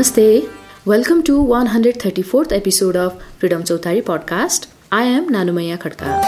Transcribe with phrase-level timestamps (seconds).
[0.00, 0.50] Namaste.
[0.86, 4.66] Welcome to 134th episode of Freedom Chautari podcast.
[4.90, 6.24] I am Nanumaya Khadka.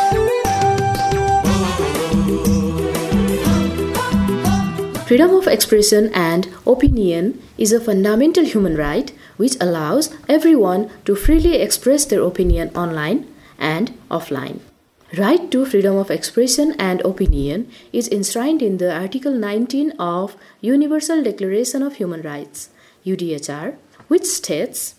[5.06, 11.54] Freedom of expression and opinion is a fundamental human right which allows everyone to freely
[11.54, 13.26] express their opinion online
[13.58, 14.60] and offline.
[15.16, 21.22] Right to freedom of expression and opinion is enshrined in the Article 19 of Universal
[21.22, 22.68] Declaration of Human Rights,
[23.04, 23.76] UDHR,
[24.08, 24.94] which states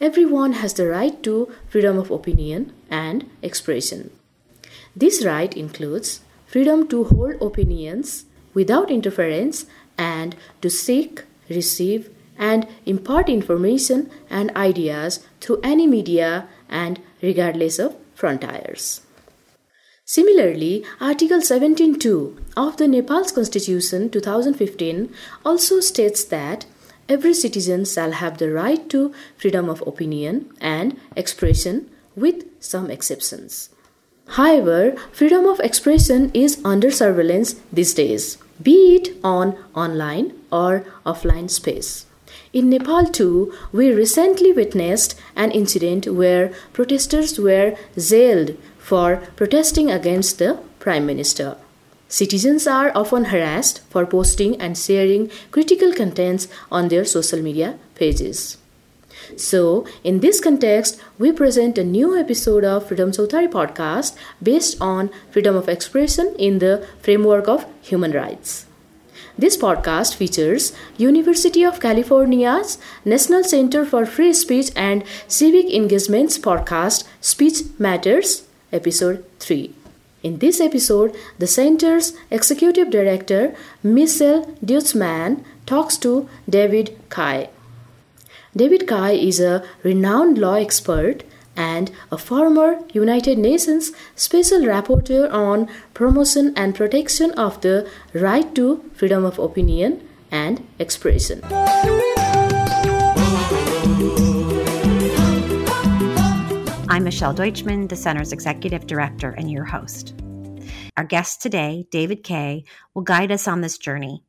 [0.00, 4.10] everyone has the right to freedom of opinion and expression.
[4.94, 13.28] This right includes freedom to hold opinions without interference and to seek, receive, and impart
[13.28, 19.02] information and ideas through any media and regardless of frontiers.
[20.04, 25.12] Similarly, Article 17.2 of the Nepal's Constitution 2015
[25.44, 26.64] also states that
[27.08, 33.70] every citizen shall have the right to freedom of opinion and expression with some exceptions.
[34.32, 41.48] However, freedom of expression is under surveillance these days, be it on online or offline
[41.48, 42.04] space.
[42.52, 50.38] In Nepal, too, we recently witnessed an incident where protesters were jailed for protesting against
[50.38, 51.56] the Prime Minister.
[52.08, 58.56] Citizens are often harassed for posting and sharing critical contents on their social media pages.
[59.36, 65.10] So, in this context, we present a new episode of Freedom Chautari podcast based on
[65.30, 68.64] freedom of expression in the framework of human rights.
[69.36, 77.04] This podcast features University of California's National Center for Free Speech and Civic Engagement's podcast
[77.20, 79.77] Speech Matters episode 3.
[80.22, 87.50] In this episode, the center's executive director, Michelle Deutchman, talks to David Kaye.
[88.56, 91.22] David Kaye is a renowned law expert
[91.56, 98.84] and a former United Nations Special Rapporteur on promotion and protection of the right to
[98.94, 101.42] freedom of opinion and expression.
[106.98, 110.20] I'm Michelle Deutchman, the Center's Executive Director and your host.
[110.96, 114.24] Our guest today, David Kaye, will guide us on this journey.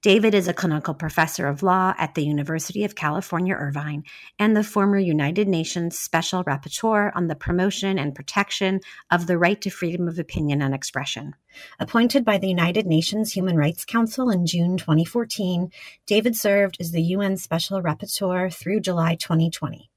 [0.00, 4.04] David is a clinical professor of law at the University of California, Irvine,
[4.38, 8.80] and the former United Nations Special Rapporteur on the promotion and protection
[9.10, 11.34] of the right to freedom of opinion and expression.
[11.78, 15.70] Appointed by the United Nations Human Rights Council in June 2014,
[16.06, 19.90] David served as the UN Special Rapporteur through July 2020.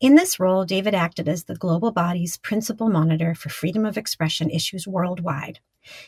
[0.00, 4.50] In this role, David acted as the global body's principal monitor for freedom of expression
[4.50, 5.60] issues worldwide.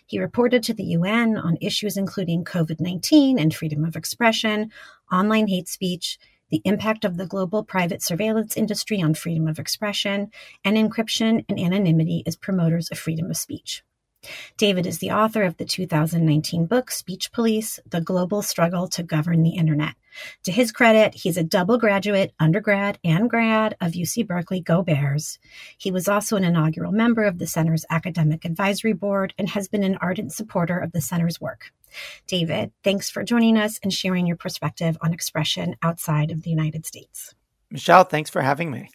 [0.06, 4.71] He reported to the UN on issues including COVID 19 and freedom of expression,
[5.11, 6.19] online hate speech,
[6.50, 10.31] the impact of the global private surveillance industry on freedom of expression,
[10.65, 13.83] and encryption and anonymity as promoters of freedom of speech.
[14.56, 19.43] David is the author of the 2019 book Speech Police The Global Struggle to Govern
[19.43, 19.94] the Internet.
[20.44, 25.38] To his credit, he's a double graduate, undergrad, and grad of UC Berkeley Go Bears.
[25.78, 29.82] He was also an inaugural member of the Center's Academic Advisory Board and has been
[29.82, 31.72] an ardent supporter of the Center's work.
[32.27, 36.87] David, thanks for joining us and sharing your perspective on expression outside of the United
[36.87, 37.34] States.
[37.71, 38.91] Michelle, thanks for having me.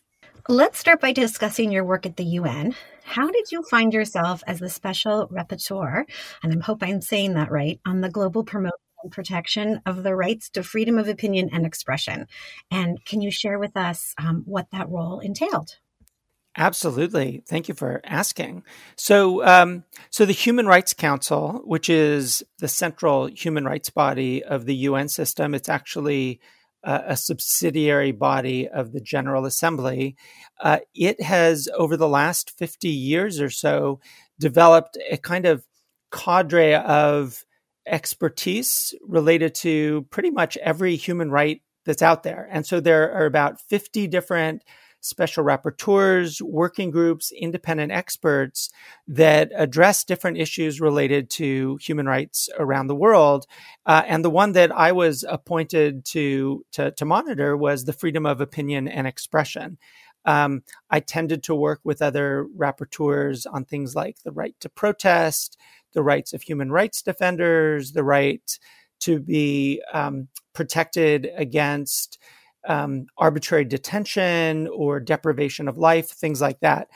[0.50, 2.74] Let's start by discussing your work at the UN.
[3.03, 6.06] How did you find yourself as the special rapporteur,
[6.41, 10.16] and I hope I'm saying that right, on the global promotion and protection of the
[10.16, 12.28] rights to freedom of opinion and expression?
[12.72, 15.80] And can you share with us um, what that role entailed?
[16.56, 17.44] Absolutely.
[17.46, 18.63] Thank you for asking.
[18.96, 24.66] So, um, so the Human Rights Council, which is the central human rights body of
[24.66, 26.40] the UN system, it's actually
[26.88, 30.16] a subsidiary body of the General Assembly.
[30.62, 34.00] Uh, it has, over the last 50 years or so,
[34.39, 35.66] developed a kind of
[36.12, 37.44] cadre of
[37.86, 42.48] expertise related to pretty much every human right that's out there.
[42.51, 44.63] And so there are about 50 different
[45.07, 48.69] special rapporteurs, working groups, independent experts
[49.07, 53.45] that address different issues related to human rights around the world.
[53.86, 58.25] Uh, and the one that I was appointed to, to, to monitor was the freedom
[58.25, 59.77] of opinion and expression.
[60.25, 65.57] Um, I tended to work with other rapporteurs on things like the right to protest,
[65.94, 68.60] the rights of human rights defenders, the right
[69.00, 72.19] to be um, protected against
[72.68, 76.88] um, arbitrary detention or deprivation of life, things like that.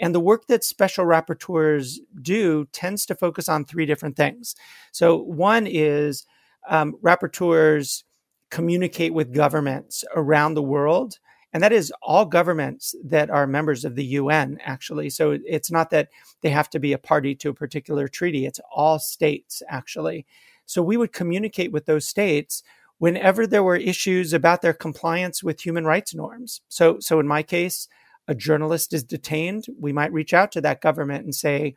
[0.00, 4.54] And the work that special rapporteurs do tends to focus on three different things.
[4.92, 6.24] So, one is
[6.68, 8.04] um, rapporteurs
[8.50, 11.18] communicate with governments around the world.
[11.52, 15.10] And that is all governments that are members of the UN, actually.
[15.10, 16.08] So it's not that
[16.42, 20.26] they have to be a party to a particular treaty, it's all states, actually.
[20.66, 22.62] So we would communicate with those states
[22.98, 26.60] whenever there were issues about their compliance with human rights norms.
[26.68, 27.88] So, so in my case,
[28.26, 31.74] a journalist is detained, we might reach out to that government and say,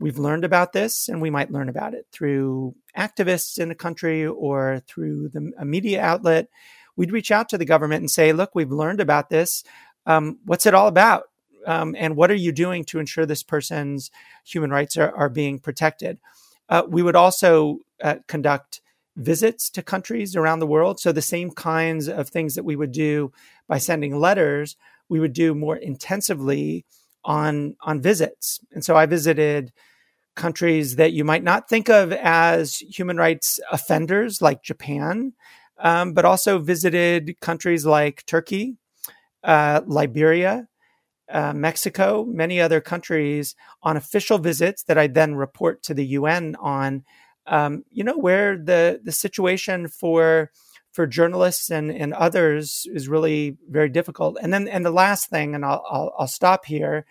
[0.00, 4.26] We've learned about this, and we might learn about it through activists in the country
[4.26, 6.48] or through the, a media outlet.
[6.96, 9.62] We'd reach out to the government and say, Look, we've learned about this.
[10.04, 11.24] Um, what's it all about?
[11.66, 14.10] Um, and what are you doing to ensure this person's
[14.44, 16.18] human rights are, are being protected?
[16.68, 18.80] Uh, we would also uh, conduct
[19.16, 21.00] visits to countries around the world.
[21.00, 23.32] So, the same kinds of things that we would do
[23.68, 24.76] by sending letters,
[25.08, 26.84] we would do more intensively
[27.24, 28.60] on, on visits.
[28.72, 29.72] And so, I visited
[30.34, 35.34] countries that you might not think of as human rights offenders, like Japan,
[35.78, 38.76] um, but also visited countries like Turkey,
[39.44, 40.68] uh, Liberia,
[41.30, 46.56] uh, Mexico, many other countries on official visits that I then report to the UN
[46.60, 47.04] on
[47.46, 50.50] um, you know, where the the situation for
[50.92, 54.36] for journalists and, and others is really very difficult.
[54.42, 57.06] And then and the last thing, and I'll I'll, I'll stop here,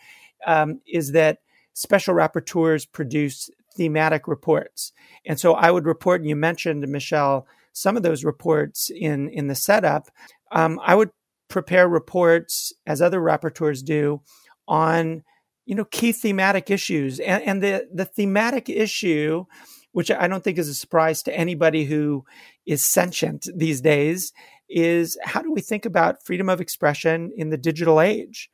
[0.45, 1.39] um, is that
[1.73, 4.91] special rapporteurs produce thematic reports.
[5.25, 9.47] And so I would report, and you mentioned Michelle some of those reports in in
[9.47, 10.09] the setup.
[10.51, 11.09] Um, I would
[11.47, 14.21] prepare reports as other rapporteurs do
[14.67, 15.23] on
[15.65, 19.45] you know key thematic issues and, and the the thematic issue
[19.91, 22.25] which I don't think is a surprise to anybody who
[22.65, 24.33] is sentient these days,
[24.69, 28.49] is how do we think about freedom of expression in the digital age?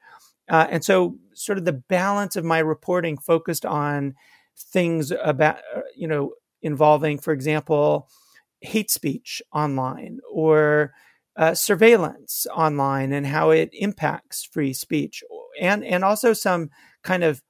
[0.50, 4.16] Uh, and so, sort of the balance of my reporting focused on
[4.58, 8.10] things about, uh, you know, involving, for example,
[8.62, 10.94] hate speech online or
[11.36, 15.24] uh, surveillance online and how it impacts free speech,
[15.60, 16.70] and and also some
[17.04, 17.44] kind of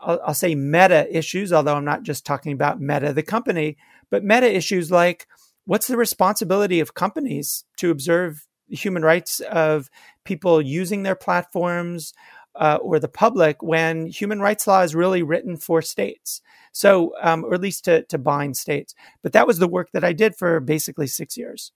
[0.00, 3.76] I'll, I'll say meta issues, although I'm not just talking about Meta, the company,
[4.10, 5.26] but meta issues like
[5.66, 9.90] what's the responsibility of companies to observe human rights of
[10.24, 12.12] people using their platforms
[12.54, 16.40] uh, or the public when human rights law is really written for states?
[16.72, 18.94] So um, or at least to, to bind states.
[19.22, 21.72] But that was the work that i did for basically six years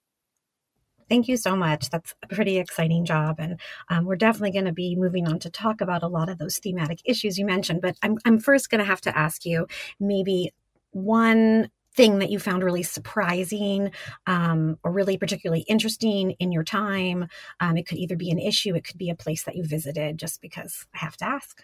[1.09, 1.91] Thank you so much.
[1.91, 3.37] That's a pretty exciting job.
[3.39, 6.39] And um, we're definitely going to be moving on to talk about a lot of
[6.39, 7.81] those thematic issues you mentioned.
[7.81, 9.67] But I'm, I'm first going to have to ask you
[9.99, 10.53] maybe
[10.91, 13.91] one thing that you found really surprising
[14.27, 17.27] um, or really particularly interesting in your time.
[17.59, 20.17] Um, it could either be an issue, it could be a place that you visited,
[20.19, 21.61] just because I have to ask.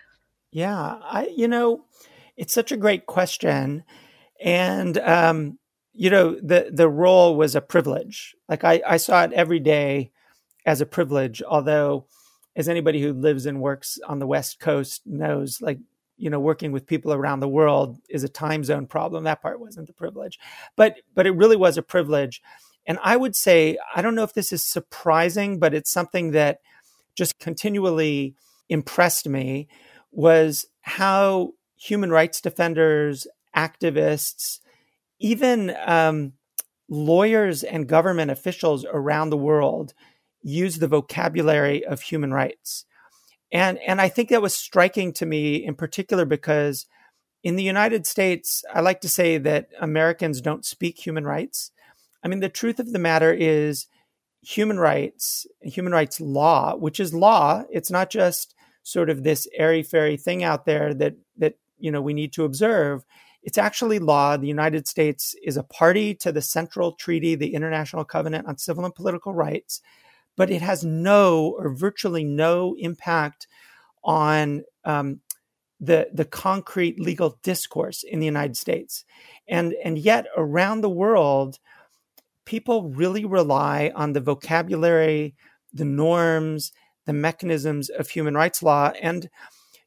[0.50, 1.85] Yeah, I, you know,
[2.37, 3.85] it's such a great question.
[4.43, 5.58] And, um,
[5.94, 8.35] you know the the role was a privilege.
[8.49, 10.11] Like i i saw it every day
[10.67, 12.06] as a privilege although
[12.56, 15.79] as anybody who lives and works on the west coast knows like
[16.17, 19.25] you know working with people around the world is a time zone problem.
[19.25, 20.38] That part wasn't the privilege.
[20.76, 22.43] But but it really was a privilege.
[22.87, 26.58] And i would say i don't know if this is surprising but it's something that
[27.14, 28.34] just continually
[28.69, 29.69] impressed me
[30.10, 34.60] was how human rights defenders activists
[35.19, 36.33] even um,
[36.89, 39.94] lawyers and government officials around the world
[40.43, 42.85] use the vocabulary of human rights.
[43.51, 46.87] And, and I think that was striking to me in particular because
[47.43, 51.71] in the United States, I like to say that Americans don't speak human rights.
[52.23, 53.87] I mean, the truth of the matter is
[54.43, 57.65] human rights, human rights law, which is law.
[57.71, 62.03] It's not just sort of this airy fairy thing out there that, that, you know,
[62.03, 63.05] we need to observe.
[63.44, 64.36] It's actually law.
[64.36, 68.84] The United States is a party to the Central Treaty, the International Covenant on Civil
[68.86, 69.82] and Political Rights,
[70.36, 73.46] but it has no or virtually no impact
[74.03, 75.20] on um,
[75.79, 79.05] the the concrete legal discourse in the United States,
[79.46, 81.58] and and yet around the world,
[82.46, 85.34] people really rely on the vocabulary,
[85.72, 86.72] the norms,
[87.06, 89.29] the mechanisms of human rights law, and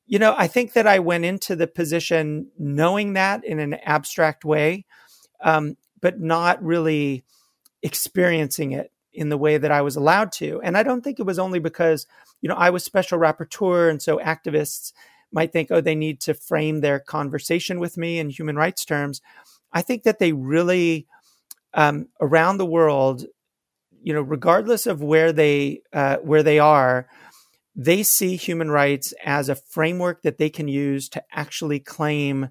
[0.08, 4.46] you know, I think that I went into the position knowing that in an abstract
[4.46, 4.86] way,
[5.44, 7.26] um, but not really
[7.84, 10.62] experiencing it in the way that I was allowed to.
[10.62, 12.08] And I don't think it was only because,
[12.42, 13.90] you know, I was special rapporteur.
[13.90, 14.94] And so activists
[15.32, 19.22] might think, oh, they need to frame their conversation with me in human rights terms.
[19.74, 21.08] I think that they really,
[21.74, 23.26] um, around the world,
[24.02, 27.08] you know, regardless of where they uh, where they are,
[27.80, 32.50] they see human rights as a framework that they can use to actually claim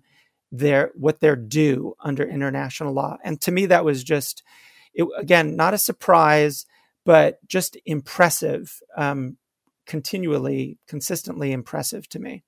[0.53, 3.19] their what they're due under international law.
[3.25, 4.45] And to me, that was just
[4.95, 6.65] it, again, not a surprise,
[7.05, 9.37] but just impressive, um,
[9.85, 12.45] continually, consistently impressive to me.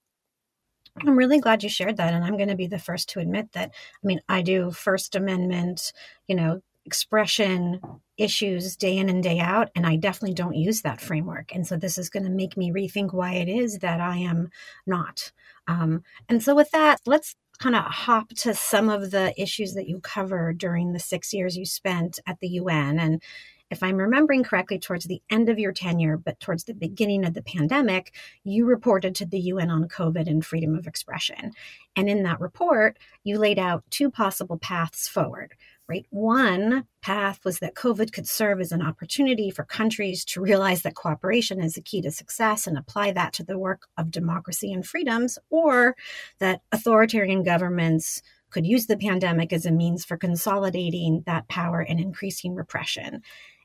[1.06, 2.14] I'm really glad you shared that.
[2.14, 5.14] And I'm going to be the first to admit that, I mean, I do First
[5.14, 5.92] Amendment,
[6.26, 7.83] you know, expression
[8.16, 9.68] issues day in and day out.
[9.75, 11.54] And I definitely don't use that framework.
[11.54, 14.49] And so this is going to make me rethink why it is that I am
[14.87, 15.30] not.
[15.66, 19.87] Um, and so with that, let's kind of hop to some of the issues that
[19.87, 22.99] you covered during the six years you spent at the UN.
[22.99, 23.23] And
[23.71, 27.35] if I'm remembering correctly, towards the end of your tenure, but towards the beginning of
[27.35, 31.52] the pandemic, you reported to the UN on COVID and freedom of expression.
[31.95, 35.54] And in that report, you laid out two possible paths forward.
[35.88, 36.07] Right.
[36.11, 40.95] One path was that COVID could serve as an opportunity for countries to realize that
[40.95, 44.87] cooperation is the key to success and apply that to the work of democracy and
[44.87, 45.97] freedoms, or
[46.40, 51.99] that authoritarian governments could use the pandemic as a means for consolidating that power and
[51.99, 53.23] increasing repression.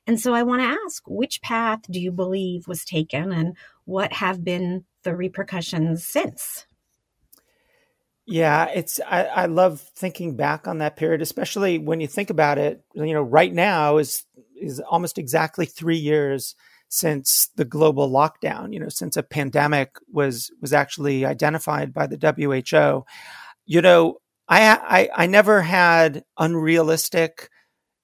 [0.08, 4.14] And so I want to ask which path do you believe was taken and what
[4.14, 6.68] have been the repercussions since?
[8.26, 12.58] Yeah, it's I, I love thinking back on that period, especially when you think about
[12.58, 12.82] it.
[12.94, 14.24] You know, right now is
[14.60, 16.56] is almost exactly three years
[16.88, 18.72] since the global lockdown.
[18.74, 23.06] You know, since a pandemic was was actually identified by the WHO.
[23.66, 27.50] You know, I I, I never had unrealistic,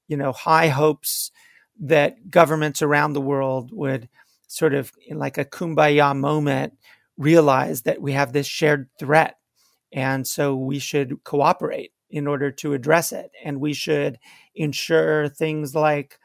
[0.07, 1.31] you know, high hopes
[1.81, 4.09] that governments around the world would
[4.47, 6.73] sort of in like a kumbaya moment
[7.17, 9.35] realize that we have this shared threat
[9.91, 13.31] and so we should cooperate in order to address it.
[13.43, 14.19] And we should
[14.55, 16.17] ensure things like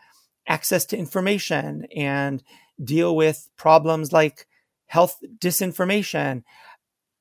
[0.47, 2.43] access to information and
[2.83, 4.47] deal with problems like
[4.87, 6.43] health disinformation.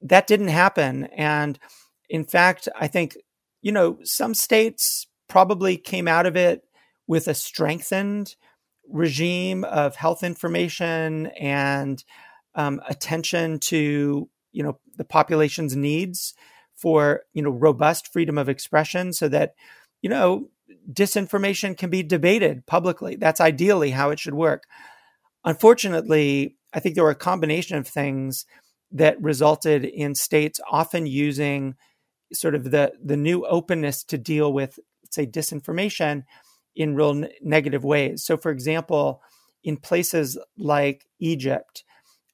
[0.02, 1.06] That didn't happen.
[1.06, 1.60] And
[2.14, 3.18] in fact i think
[3.62, 6.62] you know some states probably came out of it
[7.08, 8.36] with a strengthened
[8.90, 12.04] regime of health information and
[12.56, 16.34] um, attention to you know the population's needs
[16.76, 19.54] for you know robust freedom of expression so that
[20.02, 20.48] you know
[20.92, 24.64] disinformation can be debated publicly that's ideally how it should work
[25.44, 28.46] unfortunately i think there were a combination of things
[28.92, 31.76] that resulted in states often using
[32.32, 34.80] sort of the the new openness to deal with
[35.10, 36.24] say disinformation
[36.76, 38.24] in real negative ways.
[38.24, 39.22] So, for example,
[39.64, 41.84] in places like Egypt,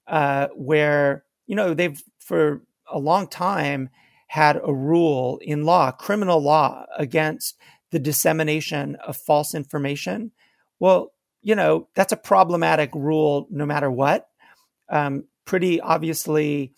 [0.08, 3.90] uh, where you know they've for a long time
[4.28, 7.58] had a rule in law, criminal law, against
[7.90, 10.32] the dissemination of false information.
[10.80, 14.30] Well, you know that's a problematic rule, no matter what.
[14.90, 16.74] Um, pretty obviously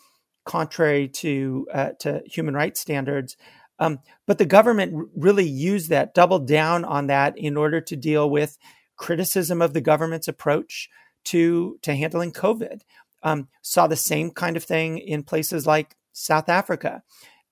[0.46, 3.36] contrary to uh, to human rights standards.
[3.78, 8.30] Um, but the government really used that, doubled down on that in order to deal
[8.30, 8.58] with
[8.96, 10.88] criticism of the government's approach
[11.26, 12.82] to to handling COVID.
[13.24, 17.04] Um, saw the same kind of thing in places like South Africa.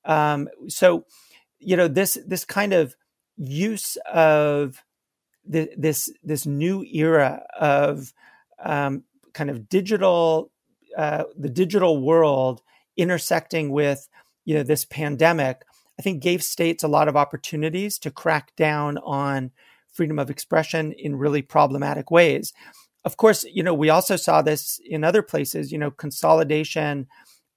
[0.05, 1.05] Um, so,
[1.59, 2.95] you know, this this kind of
[3.38, 4.83] use of
[5.45, 8.13] the, this this new era of
[8.63, 10.51] um, kind of digital
[10.97, 12.61] uh, the digital world
[12.97, 14.09] intersecting with
[14.45, 15.63] you know this pandemic
[15.99, 19.51] I think gave states a lot of opportunities to crack down on
[19.91, 22.53] freedom of expression in really problematic ways.
[23.06, 27.08] Of course, you know, we also saw this in other places, you know, consolidation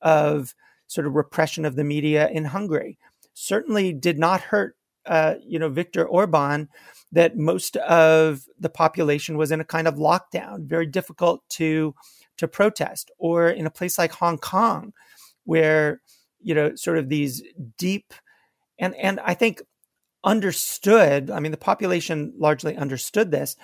[0.00, 0.54] of
[0.86, 2.98] sort of repression of the media in Hungary
[3.34, 6.68] certainly did not hurt, uh, you know, Viktor Orban
[7.10, 11.94] that most of the population was in a kind of lockdown, very difficult to
[12.38, 14.92] to protest, or in a place like Hong Kong,
[15.44, 16.00] where
[16.40, 17.42] you know, sort of these
[17.78, 18.12] deep
[18.78, 19.62] and and I think
[20.24, 21.30] understood.
[21.30, 23.56] I mean, the population largely understood this.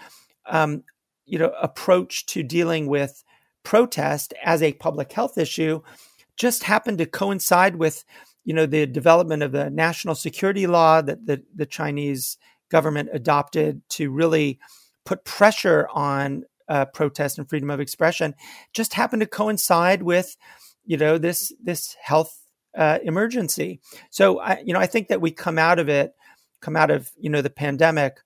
[0.46, 0.84] Um,
[1.28, 3.22] you know, approach to dealing with
[3.62, 5.80] protest as a public health issue
[6.36, 8.04] just happened to coincide with
[8.44, 12.38] you know the development of the national security law that the, the Chinese
[12.70, 14.58] government adopted to really
[15.04, 18.34] put pressure on uh, protest and freedom of expression
[18.72, 20.36] just happened to coincide with
[20.84, 22.40] you know this this health
[22.76, 23.80] uh, emergency.
[24.10, 26.14] So I, you know, I think that we come out of it,
[26.60, 28.18] come out of you know the pandemic,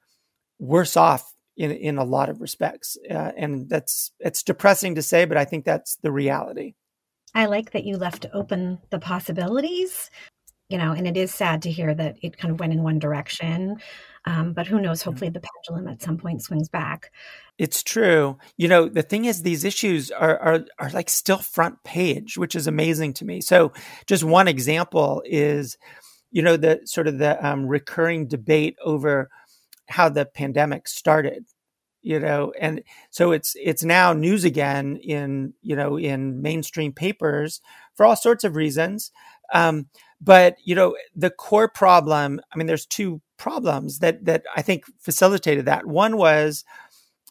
[0.58, 5.24] worse off in in a lot of respects, uh, and that's it's depressing to say,
[5.24, 6.74] but I think that's the reality.
[7.34, 10.10] I like that you left open the possibilities,
[10.68, 12.98] you know, and it is sad to hear that it kind of went in one
[12.98, 13.76] direction.
[14.24, 15.02] Um, but who knows?
[15.02, 17.10] Hopefully, the pendulum at some point swings back.
[17.58, 18.38] It's true.
[18.56, 22.54] You know, the thing is, these issues are, are are like still front page, which
[22.54, 23.40] is amazing to me.
[23.40, 23.72] So,
[24.06, 25.76] just one example is,
[26.30, 29.28] you know, the sort of the um, recurring debate over
[29.92, 31.44] how the pandemic started
[32.02, 37.60] you know and so it's it's now news again in you know in mainstream papers
[37.94, 39.10] for all sorts of reasons
[39.54, 39.86] um,
[40.20, 44.84] but you know the core problem i mean there's two problems that that i think
[45.00, 45.86] facilitated that.
[45.86, 46.64] One was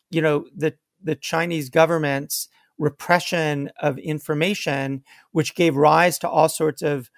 [0.10, 6.82] you know the the chinese government's repression of information which gave rise to all sorts
[6.82, 7.10] of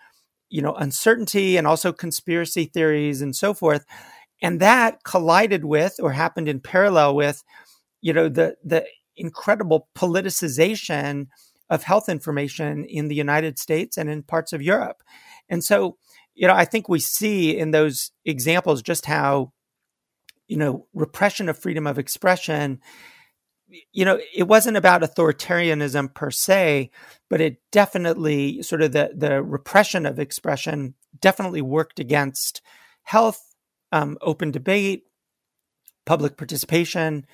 [0.49, 3.85] you know uncertainty and also conspiracy theories and so forth
[4.43, 7.43] and that collided with or happened in parallel with
[8.01, 8.85] you know the the
[9.17, 11.27] incredible politicization
[11.69, 15.01] of health information in the United States and in parts of Europe.
[15.49, 15.97] And so,
[16.35, 19.53] you know, I think we see in those examples just how,
[20.47, 22.79] you know, repression of freedom of expression,
[23.91, 26.91] you know, it wasn't about authoritarianism per se,
[27.29, 32.61] but it definitely sort of the the repression of expression definitely worked against
[33.03, 33.52] health,
[33.93, 35.03] um, open debate,
[36.05, 37.25] public participation,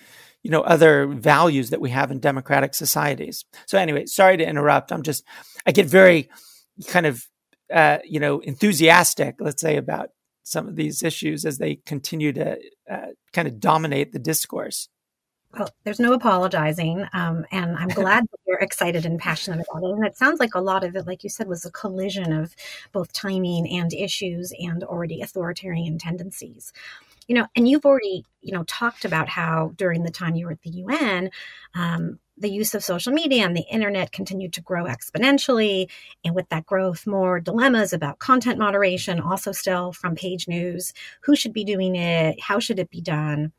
[0.43, 3.45] you know other values that we have in democratic societies.
[3.65, 4.91] So anyway sorry to interrupt.
[4.91, 5.23] I'm just
[5.65, 6.29] i get very
[6.87, 7.27] kind of
[7.73, 10.09] uh, you know enthusiastic let's say about
[10.43, 12.57] some of these issues as they continue to
[12.89, 14.89] uh, kind of dominate the discourse
[15.53, 17.05] well, there's no apologizing.
[17.13, 19.91] Um, and I'm glad that you're excited and passionate about it.
[19.91, 22.55] And it sounds like a lot of it, like you said, was a collision of
[22.91, 26.71] both timing and issues and already authoritarian tendencies
[27.29, 30.53] you know, and you've already, you know, talked about how during the time you were
[30.53, 31.29] at the UN,
[31.75, 35.87] um, the use of social media and the internet continued to grow exponentially.
[36.25, 40.91] And with that growth, more dilemmas about content moderation, also still from page news.
[41.21, 42.41] Who should be doing it?
[42.41, 43.51] How should it be done?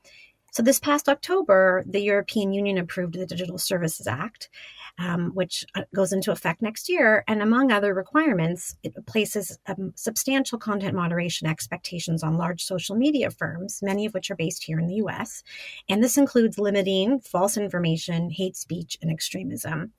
[0.53, 4.49] So, this past October, the European Union approved the Digital Services Act,
[5.01, 7.25] um, which uh, goes into effect next year.
[7.27, 13.31] And among other requirements, it places um, substantial content moderation expectations on large social media
[13.31, 15.43] firms, many of which are based here in the US.
[15.89, 19.93] And this includes limiting false information, hate speech, and extremism.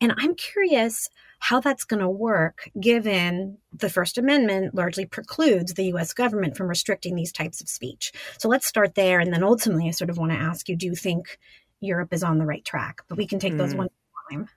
[0.00, 5.86] And I'm curious how that's going to work given the First Amendment largely precludes the
[5.94, 8.12] US government from restricting these types of speech.
[8.38, 9.20] So let's start there.
[9.20, 11.38] And then ultimately, I sort of want to ask you do you think
[11.80, 13.02] Europe is on the right track?
[13.08, 13.58] But we can take mm.
[13.58, 13.88] those one
[14.30, 14.48] time.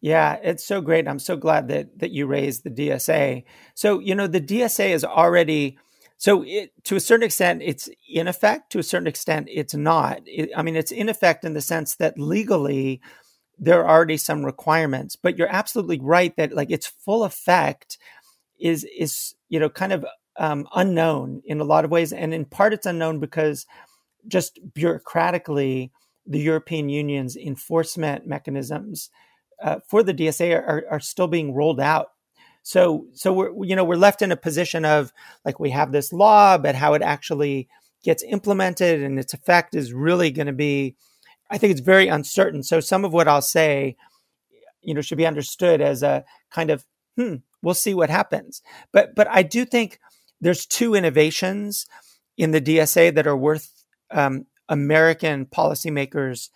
[0.00, 1.06] Yeah, it's so great.
[1.06, 3.44] I'm so glad that that you raised the DSA.
[3.74, 5.78] So, you know, the DSA is already
[6.18, 10.20] so it, to a certain extent it's in effect, to a certain extent it's not.
[10.26, 13.00] It, I mean, it's in effect in the sense that legally
[13.58, 17.96] there are already some requirements, but you're absolutely right that like its full effect
[18.58, 20.04] is is you know kind of
[20.36, 23.66] um, unknown in a lot of ways, and in part it's unknown because
[24.26, 25.90] just bureaucratically
[26.26, 29.10] the European Union's enforcement mechanisms
[29.62, 32.08] uh, for the DSA are, are still being rolled out.
[32.62, 35.12] So, so we're you know we're left in a position of
[35.44, 37.68] like we have this law, but how it actually
[38.04, 40.96] gets implemented and its effect is really going to be,
[41.50, 42.62] I think it's very uncertain.
[42.62, 43.96] So some of what I'll say,
[44.80, 46.84] you know, should be understood as a kind of
[47.16, 48.62] hmm, we'll see what happens.
[48.92, 49.98] But but I do think
[50.40, 51.86] there's two innovations
[52.36, 53.70] in the DSA that are worth
[54.10, 56.50] um, American policymakers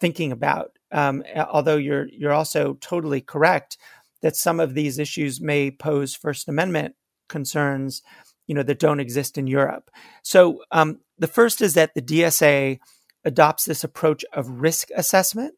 [0.00, 0.72] thinking about.
[0.92, 3.76] Um, although you're you're also totally correct
[4.22, 6.94] that some of these issues may pose First Amendment
[7.28, 8.02] concerns,
[8.46, 9.90] you know, that don't exist in Europe.
[10.22, 12.78] So um, the first is that the DSA
[13.24, 15.54] adopts this approach of risk assessment.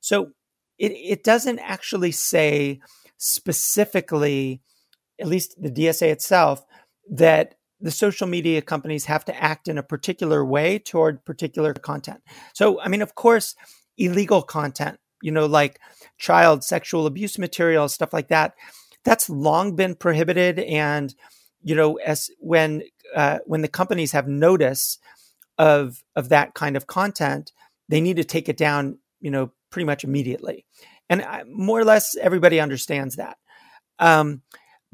[0.00, 0.32] So
[0.78, 2.80] it, it doesn't actually say
[3.16, 4.60] specifically,
[5.20, 6.64] at least the DSA itself,
[7.10, 12.22] that the social media companies have to act in a particular way toward particular content.
[12.54, 13.54] So, I mean, of course,
[13.98, 15.78] illegal content, you know, like
[16.16, 18.54] child sexual abuse material, stuff like that,
[19.04, 20.58] that's long been prohibited.
[20.60, 21.14] And,
[21.62, 24.98] you know, as when, uh, when the companies have notice
[25.58, 27.52] of, of that kind of content,
[27.90, 30.64] they need to take it down, you know, pretty much immediately.
[31.10, 33.36] And I, more or less everybody understands that.
[33.98, 34.40] Um,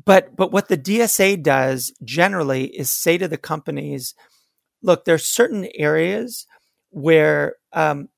[0.05, 4.15] but but what the DSA does generally is say to the companies,
[4.83, 6.47] look, there's certain areas
[6.91, 8.09] where um,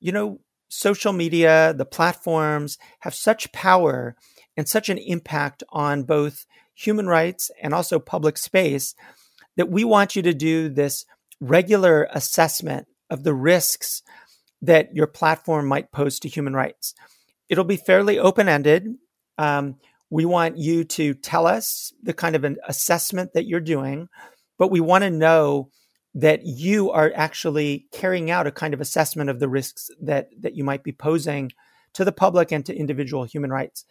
[0.00, 0.40] you know
[0.72, 4.16] social media, the platforms have such power
[4.56, 8.94] and such an impact on both human rights and also public space
[9.56, 11.04] that we want you to do this
[11.40, 14.02] regular assessment of the risks
[14.62, 16.94] that your platform might pose to human rights.
[17.50, 18.94] It'll be fairly open ended.
[19.36, 19.76] Um,
[20.12, 24.10] we want you to tell us the kind of an assessment that you're doing,
[24.58, 25.70] but we want to know
[26.14, 30.54] that you are actually carrying out a kind of assessment of the risks that that
[30.54, 31.50] you might be posing
[31.94, 33.86] to the public and to individual human rights.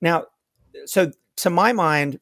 [0.00, 0.26] Now,
[0.86, 2.20] so to my mind,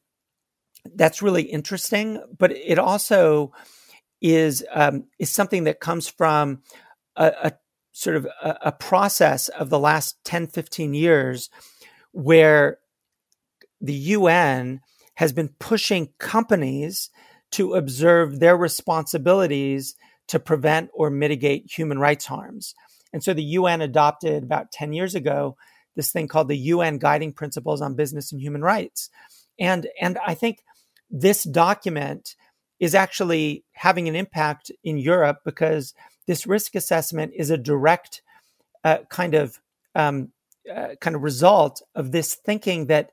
[0.95, 3.53] that's really interesting, but it also
[4.19, 6.63] is um, is something that comes from
[7.15, 7.51] a, a
[7.91, 11.51] sort of a, a, process of the last 10, 15 years
[12.13, 12.79] where
[13.81, 14.81] the UN
[15.15, 17.09] has been pushing companies
[17.51, 19.95] to observe their responsibilities
[20.27, 22.75] to prevent or mitigate human rights harms.
[23.13, 25.55] And so the UN adopted about 10 years ago
[25.95, 29.09] this thing called the UN Guiding Principles on Business and Human Rights.
[29.59, 30.63] And, and I think
[31.09, 32.35] this document
[32.79, 35.95] is actually having an impact in Europe because
[36.27, 38.21] this risk assessment is a direct
[38.83, 39.59] uh, kind of
[39.95, 40.31] um,
[40.73, 43.09] uh, kind of result of this thinking that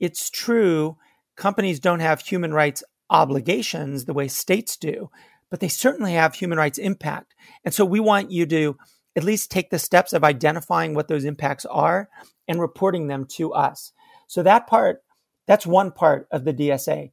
[0.00, 0.96] it's true
[1.36, 5.10] companies don't have human rights obligations the way states do,
[5.50, 7.34] but they certainly have human rights impact.
[7.64, 8.76] And so we want you to
[9.16, 12.08] at least take the steps of identifying what those impacts are
[12.46, 13.92] and reporting them to us.
[14.26, 15.02] So that part,
[15.46, 17.12] that's one part of the DSA.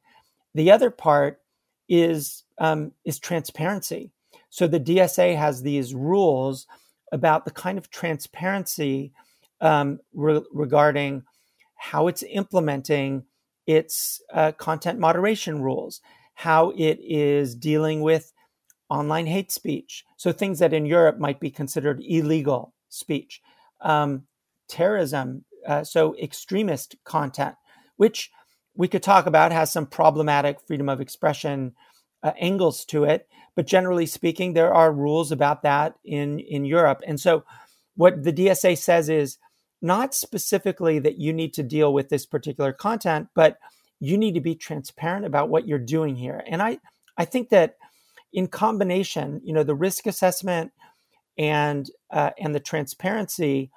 [0.54, 1.40] The other part
[1.88, 4.10] is um, is transparency.
[4.50, 6.66] So the DSA has these rules
[7.12, 9.12] about the kind of transparency
[9.60, 11.24] um, re- regarding
[11.76, 13.24] how it's implementing
[13.66, 16.00] its uh, content moderation rules,
[16.34, 18.32] how it is dealing with
[18.88, 20.04] online hate speech.
[20.16, 23.42] So things that in Europe might be considered illegal speech,
[23.80, 24.22] um,
[24.68, 27.56] terrorism, uh, so extremist content,
[27.96, 28.30] which
[28.76, 31.74] we could talk about has some problematic freedom of expression
[32.22, 33.28] uh, angles to it.
[33.54, 37.02] But generally speaking, there are rules about that in, in Europe.
[37.06, 37.44] And so
[37.96, 39.38] what the DSA says is
[39.82, 43.58] not specifically that you need to deal with this particular content, but
[44.00, 46.42] you need to be transparent about what you're doing here.
[46.46, 46.78] And I,
[47.16, 47.76] I think that
[48.32, 50.72] in combination, you know, the risk assessment
[51.38, 53.70] and uh, and the transparency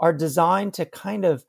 [0.00, 1.44] are designed to kind of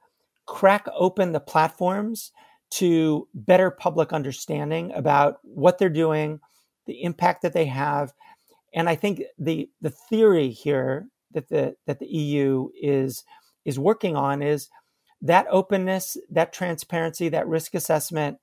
[0.46, 2.32] crack open the platforms
[2.70, 6.40] to better public understanding about what they're doing,
[6.86, 8.14] the impact that they have.
[8.74, 13.24] And I think the the theory here that the that the EU is
[13.68, 14.70] is working on is
[15.22, 18.40] that openness, that transparency, that risk assessment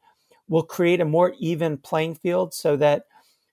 [0.48, 3.06] will create a more even playing field so that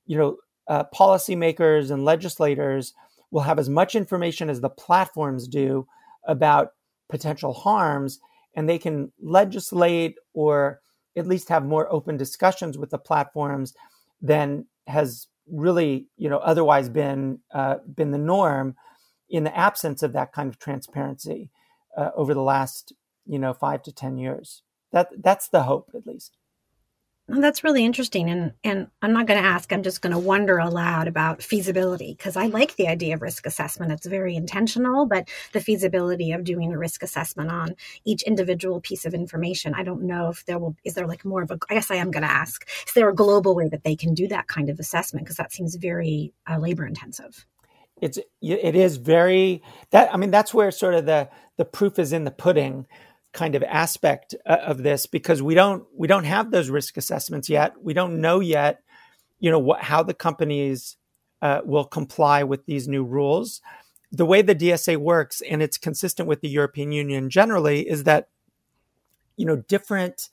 [0.05, 2.93] you know uh, policymakers and legislators
[3.31, 5.87] will have as much information as the platforms do
[6.27, 6.73] about
[7.09, 8.19] potential harms
[8.55, 10.81] and they can legislate or
[11.15, 13.73] at least have more open discussions with the platforms
[14.21, 18.75] than has really you know otherwise been uh, been the norm
[19.29, 21.49] in the absence of that kind of transparency
[21.97, 22.93] uh, over the last
[23.25, 26.37] you know five to ten years that that's the hope at least
[27.31, 28.29] well, that's really interesting.
[28.29, 32.13] And, and I'm not going to ask, I'm just going to wonder aloud about feasibility
[32.17, 33.93] because I like the idea of risk assessment.
[33.93, 39.05] It's very intentional, but the feasibility of doing a risk assessment on each individual piece
[39.05, 41.75] of information, I don't know if there will, is there like more of a, I
[41.75, 44.27] guess I am going to ask, is there a global way that they can do
[44.27, 45.25] that kind of assessment?
[45.25, 47.45] Because that seems very uh, labor intensive.
[48.01, 49.61] It's, it is very,
[49.91, 52.87] that, I mean, that's where sort of the, the proof is in the pudding
[53.33, 57.49] kind of aspect uh, of this because we don't we don't have those risk assessments
[57.49, 57.81] yet.
[57.81, 58.83] We don't know yet,
[59.39, 60.97] you know, what, how the companies
[61.41, 63.61] uh, will comply with these new rules.
[64.11, 68.27] The way the DSA works, and it's consistent with the European Union generally, is that
[69.37, 70.29] you know different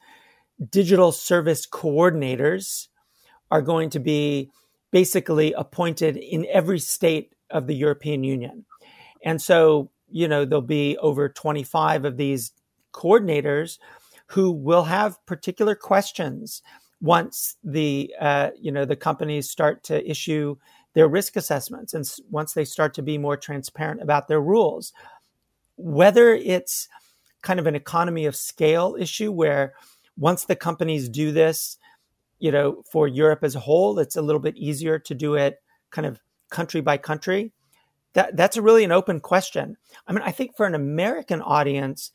[0.70, 2.88] digital service coordinators
[3.50, 4.50] are going to be
[4.90, 8.64] basically appointed in every state of the European Union.
[9.24, 12.52] And so, you know, there'll be over 25 of these
[12.92, 13.78] coordinators
[14.28, 16.62] who will have particular questions
[17.00, 20.56] once the uh, you know the companies start to issue
[20.94, 24.92] their risk assessments and once they start to be more transparent about their rules
[25.76, 26.88] whether it's
[27.42, 29.74] kind of an economy of scale issue where
[30.16, 31.78] once the companies do this
[32.40, 35.62] you know for Europe as a whole it's a little bit easier to do it
[35.90, 37.52] kind of country by country
[38.14, 42.10] that that's a really an open question i mean i think for an american audience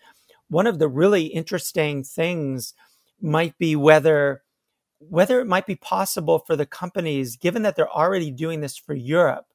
[0.50, 2.74] one of the really interesting things
[3.22, 4.43] might be whether
[5.10, 8.93] whether it might be possible for the companies, given that they're already doing this for
[8.93, 9.46] Europe,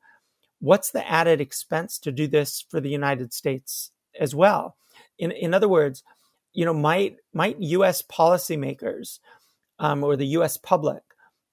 [0.60, 4.76] what's the added expense to do this for the United States as well?
[5.18, 6.02] In in other words,
[6.52, 8.02] you know, might might U.S.
[8.02, 9.20] policymakers
[9.78, 10.56] um, or the U.S.
[10.56, 11.02] public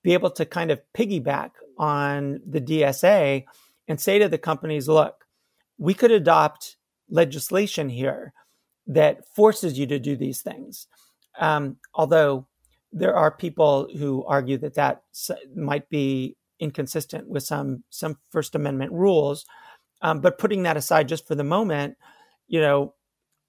[0.06, 3.44] be able to kind of piggyback on the DSA
[3.88, 5.26] and say to the companies, look,
[5.80, 6.78] we could adopt
[7.10, 8.32] legislation here
[8.86, 10.86] that forces you to do these things.
[11.40, 12.46] Um, although
[12.94, 15.02] there are people who argue that that
[15.56, 19.44] might be inconsistent with some some First Amendment rules.
[20.04, 21.98] Um, but putting that aside just for the moment,
[22.48, 22.94] you know,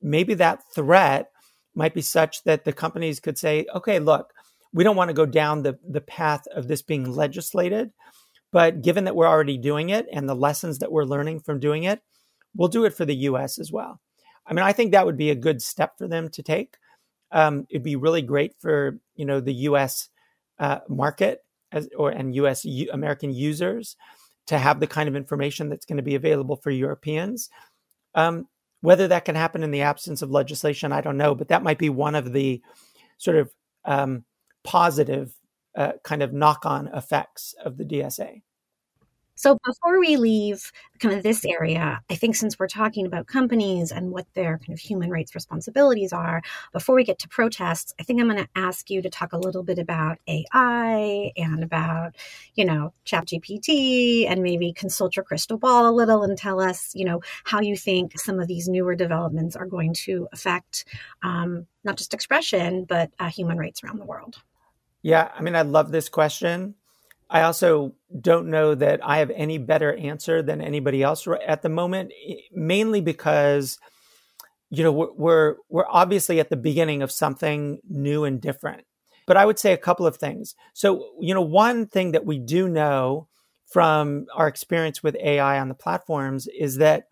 [0.01, 1.31] maybe that threat
[1.75, 4.33] might be such that the companies could say, okay, look,
[4.73, 7.93] we don't want to go down the, the path of this being legislated,
[8.53, 11.85] But given that we're already doing it and the lessons that we're learning from doing
[11.85, 12.01] it,
[12.55, 14.01] we'll do it for the US as well.
[14.47, 16.77] I mean, I think that would be a good step for them to take.
[17.33, 20.09] Um, it'd be really great for you know the U.S.
[20.59, 21.41] Uh, market
[21.73, 22.65] as, or and U.S.
[22.65, 23.97] U, American users
[24.47, 27.51] to have the kind of information that's going to be available for Europeans.
[28.15, 28.47] Um,
[28.81, 31.79] whether that can happen in the absence of legislation, I don't know, but that might
[31.79, 32.63] be one of the
[33.19, 33.51] sort of
[33.85, 34.25] um,
[34.67, 35.33] positive
[35.77, 38.43] uh, kind of knock-on effects of the DSA.
[39.39, 43.93] So before we leave kind of this area, I think since we're talking about companies
[43.93, 46.41] and what their kind of human rights responsibilities are,
[46.73, 49.39] before we get to protests, I think I'm going to ask you to talk a
[49.39, 52.17] little bit about AI and about,
[52.55, 57.05] you know, ChatGPT and maybe consult your crystal ball a little and tell us, you
[57.05, 60.87] know, how you think some of these newer developments are going to affect
[61.23, 64.39] um, not just expression, but uh, human rights around the world.
[65.07, 66.75] Yeah, I mean, I love this question.
[67.31, 71.69] I also don't know that I have any better answer than anybody else at the
[71.69, 72.11] moment,
[72.53, 73.79] mainly because
[74.69, 78.83] you know we're, we're obviously at the beginning of something new and different.
[79.29, 80.57] But I would say a couple of things.
[80.73, 83.29] So, you know, one thing that we do know
[83.65, 87.05] from our experience with AI on the platforms is that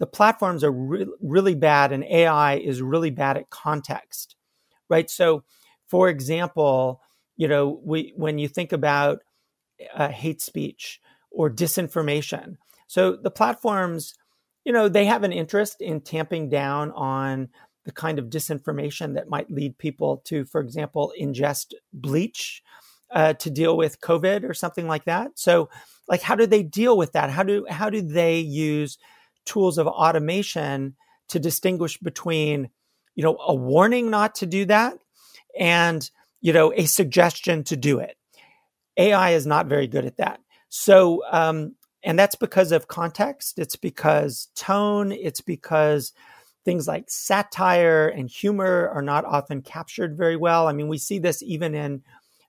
[0.00, 4.34] the platforms are re- really bad and AI is really bad at context.
[4.90, 5.08] Right?
[5.08, 5.44] So,
[5.86, 7.00] for example,
[7.36, 9.20] you know, we when you think about
[9.94, 12.56] uh, hate speech or disinformation.
[12.86, 14.14] So the platforms,
[14.64, 17.48] you know, they have an interest in tamping down on
[17.84, 22.62] the kind of disinformation that might lead people to, for example, ingest bleach
[23.10, 25.32] uh, to deal with COVID or something like that.
[25.38, 25.68] So,
[26.08, 27.30] like, how do they deal with that?
[27.30, 28.98] How do how do they use
[29.44, 30.96] tools of automation
[31.28, 32.70] to distinguish between,
[33.14, 34.98] you know, a warning not to do that
[35.58, 38.16] and you know a suggestion to do it?
[38.96, 40.40] AI is not very good at that.
[40.68, 43.58] So, um, and that's because of context.
[43.58, 45.12] It's because tone.
[45.12, 46.12] It's because
[46.64, 50.66] things like satire and humor are not often captured very well.
[50.66, 52.02] I mean, we see this even in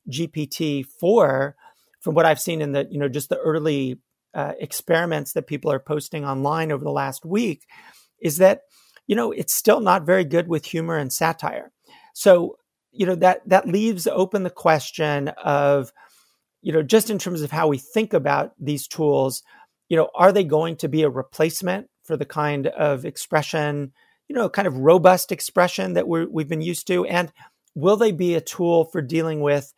[0.10, 1.56] GPT four,
[2.02, 4.00] from what I've seen in the you know just the early
[4.34, 7.64] uh, experiments that people are posting online over the last week,
[8.20, 8.62] is that
[9.06, 11.72] you know it's still not very good with humor and satire.
[12.14, 12.58] So
[12.98, 15.92] you know that that leaves open the question of
[16.62, 19.44] you know, just in terms of how we think about these tools,
[19.90, 23.94] you know, are they going to be a replacement for the kind of expression,
[24.28, 27.06] you know, kind of robust expression that we we've been used to?
[27.06, 27.32] And
[27.76, 29.74] will they be a tool for dealing with,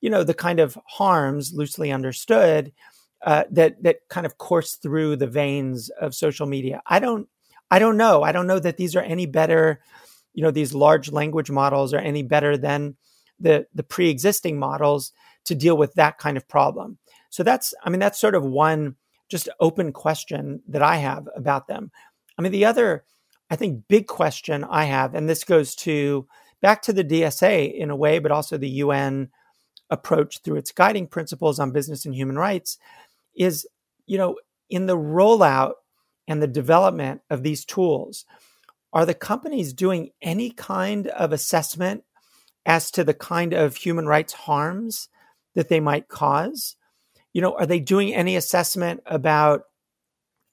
[0.00, 2.72] you know, the kind of harms loosely understood
[3.22, 6.82] uh, that that kind of course through the veins of social media?
[6.86, 7.28] I don't,
[7.70, 8.22] I don't know.
[8.22, 9.80] I don't know that these are any better,
[10.36, 12.94] you know, these large language models are any better than
[13.40, 15.12] the the pre-existing models
[15.46, 16.98] to deal with that kind of problem.
[17.30, 18.96] So that's, I mean, that's sort of one
[19.28, 21.90] just open question that I have about them.
[22.38, 23.04] I mean, the other,
[23.50, 26.28] I think, big question I have, and this goes to
[26.60, 29.30] back to the DSA in a way, but also the UN
[29.88, 32.78] approach through its guiding principles on business and human rights,
[33.34, 33.66] is,
[34.06, 34.36] you know,
[34.68, 35.74] in the rollout
[36.28, 38.24] and the development of these tools,
[38.92, 42.04] are the companies doing any kind of assessment
[42.64, 45.08] as to the kind of human rights harms
[45.54, 46.76] that they might cause?
[47.32, 49.64] You know, are they doing any assessment about,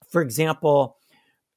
[0.09, 0.97] for example,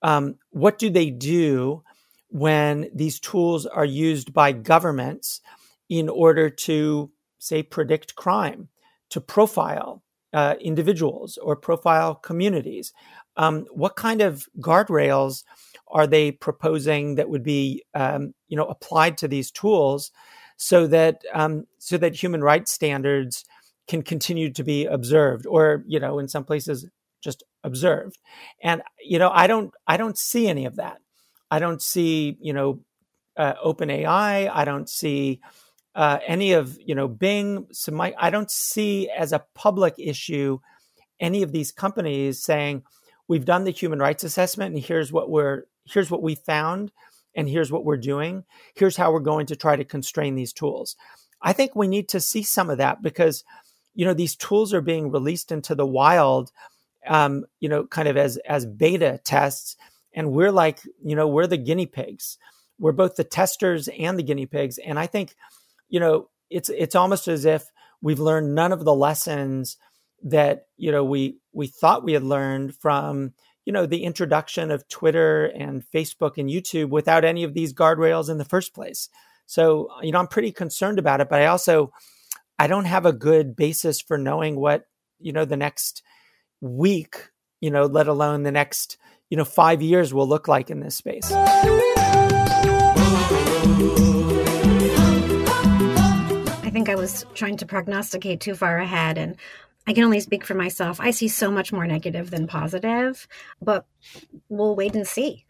[0.03, 1.83] um, what do they do
[2.29, 5.41] when these tools are used by governments
[5.89, 8.69] in order to, say, predict crime,
[9.11, 12.93] to profile uh, individuals or profile communities?
[13.37, 15.45] Um, what kind of guardrails
[15.89, 20.11] are they proposing that would be, um, you know, applied to these tools
[20.57, 23.45] so that um, so that human rights standards
[23.87, 26.87] can continue to be observed, or you know, in some places
[27.23, 28.19] just observed.
[28.63, 30.99] And you know, I don't I don't see any of that.
[31.51, 32.81] I don't see you know
[33.37, 34.51] uh, OpenAI.
[34.53, 35.41] I don't see
[35.95, 37.67] uh, any of you know Bing.
[37.73, 40.59] So my, I don't see as a public issue
[41.21, 42.83] any of these companies saying
[43.29, 46.93] we've done the human rights assessment and here's what we're here's what we found
[47.35, 48.45] and here's what we're doing.
[48.75, 50.97] Here's how we're going to try to constrain these tools.
[51.43, 53.45] I think we need to see some of that because,
[53.95, 56.51] you know, these tools are being released into the wild,
[57.07, 59.77] um, you know, kind of as as beta tests,
[60.15, 62.39] and we're like, you know, we're the guinea pigs.
[62.79, 65.35] We're both the testers and the guinea pigs, and I think,
[65.89, 67.71] you know, it's it's almost as if
[68.01, 69.77] we've learned none of the lessons
[70.25, 73.35] that you know we we thought we had learned from
[73.67, 78.31] you know, the introduction of Twitter and Facebook and YouTube without any of these guardrails
[78.31, 79.11] in the first place.
[79.47, 81.93] So, uh, you know, I'm pretty concerned about it, but I also
[82.59, 84.87] I don't have a good basis for knowing what
[85.19, 86.03] you know the next
[86.61, 88.99] week, you know, let alone the next
[89.31, 91.31] you know five years will look like in this space.
[96.63, 99.37] I think I was trying to prognosticate too far ahead and
[99.87, 101.01] I can only speak for myself.
[101.01, 103.29] I see so much more negative than positive,
[103.63, 103.87] but
[104.49, 105.47] we'll wait and see.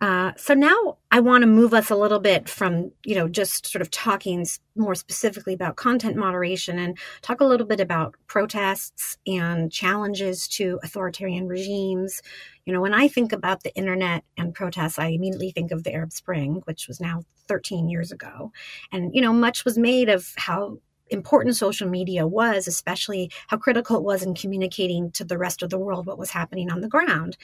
[0.00, 3.66] Uh, so now I want to move us a little bit from, you know, just
[3.66, 9.18] sort of talking more specifically about content moderation and talk a little bit about protests
[9.26, 12.22] and challenges to authoritarian regimes.
[12.64, 15.92] You know, when I think about the internet and protests, I immediately think of the
[15.92, 18.52] Arab Spring, which was now 13 years ago.
[18.92, 20.78] And, you know, much was made of how
[21.10, 25.70] important social media was, especially how critical it was in communicating to the rest of
[25.70, 27.36] the world what was happening on the ground.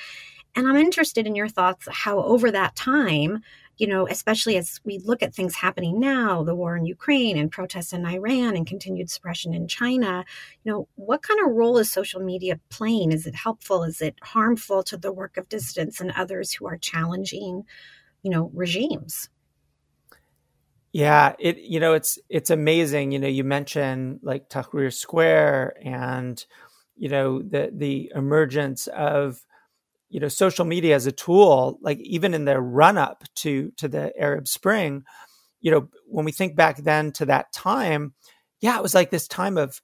[0.56, 3.42] And I'm interested in your thoughts how over that time,
[3.76, 7.50] you know, especially as we look at things happening now, the war in Ukraine and
[7.50, 10.24] protests in Iran and continued suppression in China,
[10.62, 13.10] you know, what kind of role is social media playing?
[13.10, 13.82] Is it helpful?
[13.82, 17.64] Is it harmful to the work of dissidents and others who are challenging,
[18.22, 19.28] you know, regimes?
[20.94, 23.12] Yeah, it you know it's it's amazing.
[23.12, 26.44] You know, you mentioned like Tahrir Square and
[26.96, 29.40] you know the the emergence of
[30.10, 33.88] you know social media as a tool like even in the run up to to
[33.88, 35.04] the arab spring
[35.60, 38.14] you know when we think back then to that time
[38.60, 39.80] yeah it was like this time of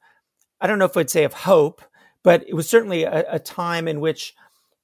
[0.61, 1.83] i don't know if i'd say of hope
[2.25, 4.35] but it was certainly a, a time in which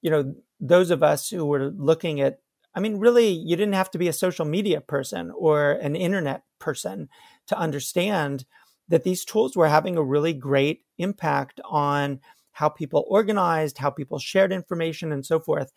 [0.01, 2.39] you know those of us who were looking at
[2.77, 6.43] i mean really you didn't have to be a social media person or an internet
[6.59, 7.09] person
[7.47, 8.45] to understand
[8.89, 12.19] that these tools were having a really great impact on
[12.57, 15.71] how people organized, how people shared information, and so forth.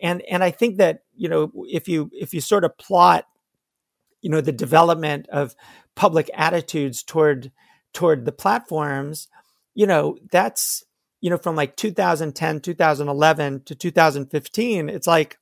[0.00, 3.26] And and I think that you know if you if you sort of plot,
[4.20, 5.54] you know, the development of
[5.94, 7.52] public attitudes toward
[7.92, 9.28] toward the platforms,
[9.74, 10.84] you know, that's
[11.20, 15.38] you know from like 2010, 2011 to 2015, it's like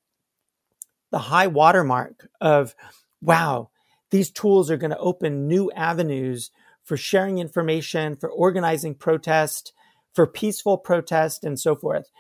[1.11, 2.75] the high watermark of
[3.21, 3.71] wow,
[4.11, 6.51] these tools are going to open new avenues
[6.85, 9.73] for sharing information, for organizing protest,
[10.15, 12.11] for peaceful protest and so forth.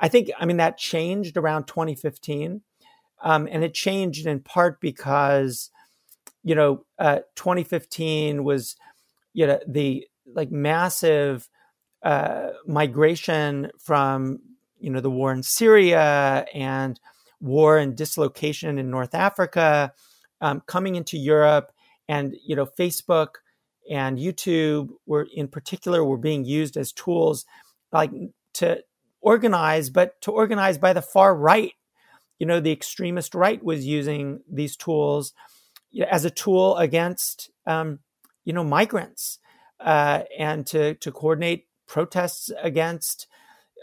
[0.00, 2.62] I think, I mean, that changed around 2015.
[3.20, 5.70] Um, and it changed in part because,
[6.44, 8.76] you know, uh, 2015 was,
[9.32, 11.48] you know, the like massive
[12.02, 14.38] uh, migration from,
[14.78, 16.98] you know, the war in Syria and
[17.40, 19.92] war and dislocation in North Africa
[20.40, 21.72] um, coming into Europe.
[22.08, 23.28] And, you know, Facebook
[23.90, 27.46] and YouTube were in particular were being used as tools
[27.92, 28.10] like
[28.54, 28.82] to
[29.20, 31.72] organize, but to organize by the far right.
[32.38, 35.34] You know, the extremist right was using these tools
[36.10, 37.98] as a tool against, um,
[38.44, 39.38] you know, migrants
[39.80, 43.26] uh, and to to coordinate protests against,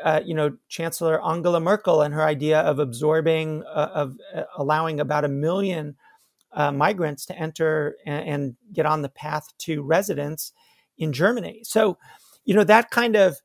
[0.04, 5.00] uh, you know, Chancellor Angela Merkel and her idea of absorbing, uh, of uh, allowing
[5.00, 5.96] about a million
[6.54, 10.54] uh, migrants to enter and, and, get on the path to residence
[10.98, 11.62] in Germany.
[11.64, 11.98] So,
[12.46, 13.36] you know, that kind of,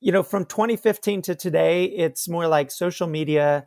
[0.00, 3.64] you know, from 2015 to today, it's more like social media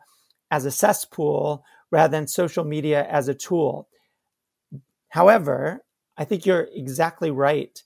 [0.50, 3.88] as a cesspool rather than social media as a tool.
[5.08, 5.84] However,
[6.16, 7.82] I think you're exactly right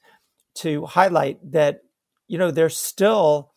[0.56, 1.80] to highlight that,
[2.26, 3.52] you know, there's still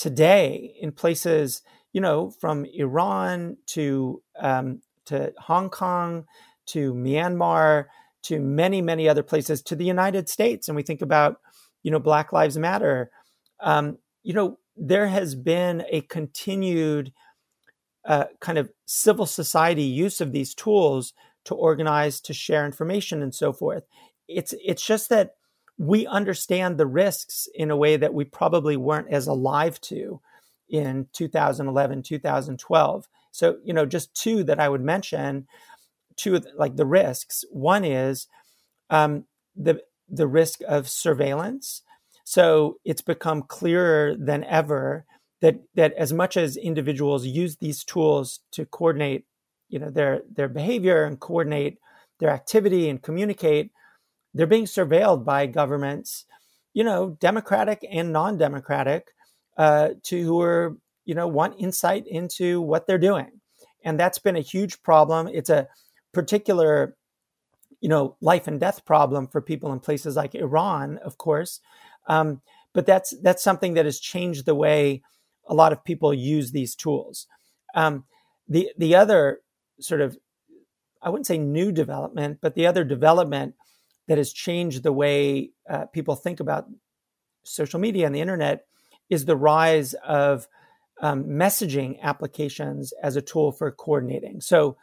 [0.00, 1.60] today in places,
[1.92, 6.24] you know, from Iran to um, to Hong Kong
[6.68, 7.86] to Myanmar,
[8.22, 10.68] to many, many other places, to the United States.
[10.68, 11.40] And we think about,
[11.82, 13.10] you know, Black Lives Matter.
[13.60, 17.12] Um, you know, there has been a continued
[18.06, 21.12] uh, kind of civil society use of these tools
[21.44, 23.84] to organize, to share information, and so forth.
[24.28, 25.34] It's it's just that
[25.80, 30.20] we understand the risks in a way that we probably weren't as alive to
[30.68, 33.08] in 2011, 2012.
[33.30, 35.46] So, you know, just two that I would mention
[36.16, 37.46] two like the risks.
[37.50, 38.26] One is
[38.90, 39.24] um,
[39.56, 41.80] the the risk of surveillance.
[42.24, 45.06] So it's become clearer than ever
[45.40, 49.24] that that as much as individuals use these tools to coordinate,
[49.70, 51.78] you know, their their behavior and coordinate
[52.18, 53.70] their activity and communicate,
[54.34, 56.24] they're being surveilled by governments,
[56.72, 59.08] you know, democratic and non-democratic,
[59.56, 63.40] uh, to who are you know want insight into what they're doing,
[63.84, 65.28] and that's been a huge problem.
[65.28, 65.68] It's a
[66.12, 66.96] particular
[67.80, 71.60] you know life and death problem for people in places like Iran, of course.
[72.06, 75.02] Um, but that's that's something that has changed the way
[75.46, 77.26] a lot of people use these tools.
[77.74, 78.04] Um,
[78.48, 79.40] the the other
[79.80, 80.16] sort of
[81.02, 83.54] I wouldn't say new development, but the other development
[84.10, 86.66] that has changed the way uh, people think about
[87.44, 88.66] social media and the internet
[89.08, 90.48] is the rise of
[91.00, 94.40] um, messaging applications as a tool for coordinating.
[94.40, 94.76] So,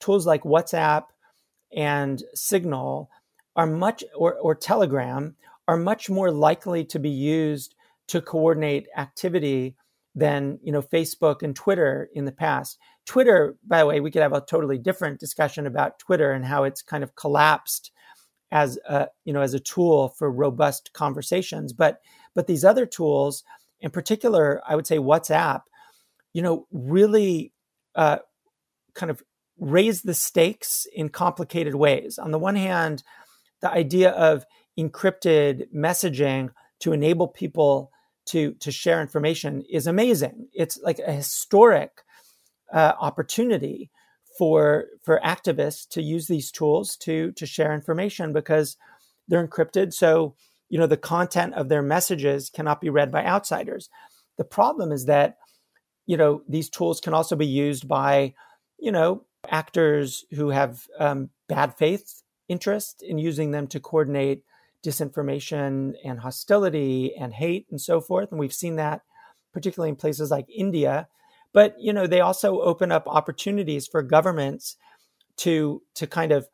[0.00, 1.04] tools like WhatsApp
[1.72, 3.08] and Signal
[3.54, 5.36] are much, or, or Telegram,
[5.68, 7.76] are much more likely to be used
[8.08, 9.76] to coordinate activity
[10.16, 12.78] than you know Facebook and Twitter in the past.
[13.06, 16.64] Twitter, by the way, we could have a totally different discussion about Twitter and how
[16.64, 17.92] it's kind of collapsed
[18.52, 21.72] as a you know as a tool for robust conversations.
[21.72, 22.00] But
[22.34, 23.42] but these other tools,
[23.80, 25.62] in particular, I would say WhatsApp,
[26.32, 27.52] you know, really
[27.96, 28.18] uh,
[28.94, 29.22] kind of
[29.58, 32.18] raise the stakes in complicated ways.
[32.18, 33.02] On the one hand,
[33.60, 34.44] the idea of
[34.78, 36.50] encrypted messaging
[36.80, 37.90] to enable people
[38.26, 40.48] to to share information is amazing.
[40.52, 42.02] It's like a historic
[42.72, 43.90] uh, opportunity
[44.36, 48.76] for for activists to use these tools to to share information because
[49.28, 49.92] they're encrypted.
[49.92, 50.34] So
[50.68, 53.88] you know the content of their messages cannot be read by outsiders.
[54.38, 55.36] The problem is that
[56.06, 58.34] you know these tools can also be used by
[58.78, 64.44] you know actors who have um, bad faith interest in using them to coordinate
[64.84, 68.30] disinformation and hostility and hate and so forth.
[68.30, 69.02] And we've seen that
[69.52, 71.08] particularly in places like India.
[71.52, 74.76] But you know, they also open up opportunities for governments
[75.38, 76.46] to to kind of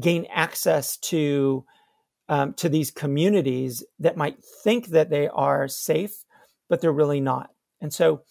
[0.00, 1.64] gain access to
[2.28, 6.24] um, to these communities that might think that they are safe,
[6.68, 7.50] but they're really not.
[7.80, 8.22] And so,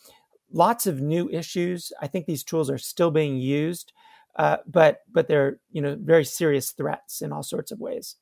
[0.51, 1.91] lots of new issues.
[2.01, 3.93] I think these tools are still being used,
[4.35, 8.15] uh, but but they're you know very serious threats in all sorts of ways.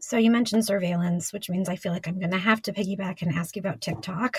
[0.00, 3.22] So you mentioned surveillance, which means I feel like I'm going to have to piggyback
[3.22, 4.38] and ask you about TikTok,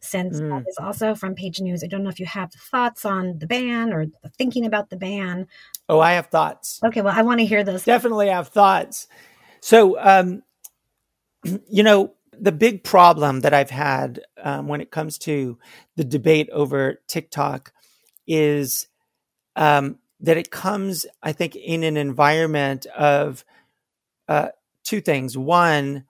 [0.00, 0.48] since mm.
[0.50, 1.82] that is also from Page News.
[1.82, 4.96] I don't know if you have thoughts on the ban or the thinking about the
[4.96, 5.46] ban.
[5.88, 6.80] Oh, I have thoughts.
[6.84, 7.84] Okay, well, I want to hear those.
[7.84, 9.08] Definitely have thoughts.
[9.60, 10.42] So, um,
[11.68, 15.58] you know, the big problem that I've had um, when it comes to
[15.96, 17.72] the debate over TikTok
[18.26, 18.86] is
[19.56, 23.44] um, that it comes, I think, in an environment of
[24.28, 24.48] uh,
[24.88, 25.36] two things.
[25.36, 26.04] One,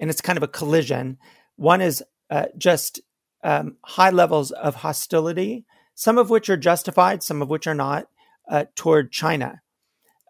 [0.00, 1.18] and it's kind of a collision.
[1.56, 3.00] One is uh, just
[3.44, 8.08] um, high levels of hostility, some of which are justified, some of which are not,
[8.50, 9.60] uh, toward China.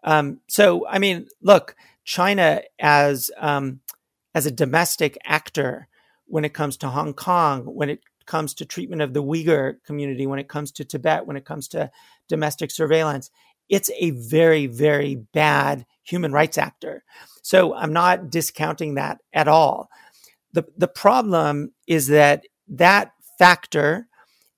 [0.03, 3.79] Um, so, I mean, look, China as um,
[4.35, 5.87] as a domestic actor
[6.25, 10.27] when it comes to Hong Kong, when it comes to treatment of the Uyghur community,
[10.27, 11.89] when it comes to Tibet, when it comes to
[12.27, 13.29] domestic surveillance,
[13.69, 17.03] it's a very, very bad human rights actor.
[17.41, 19.89] So I'm not discounting that at all.
[20.53, 24.07] The, the problem is that that factor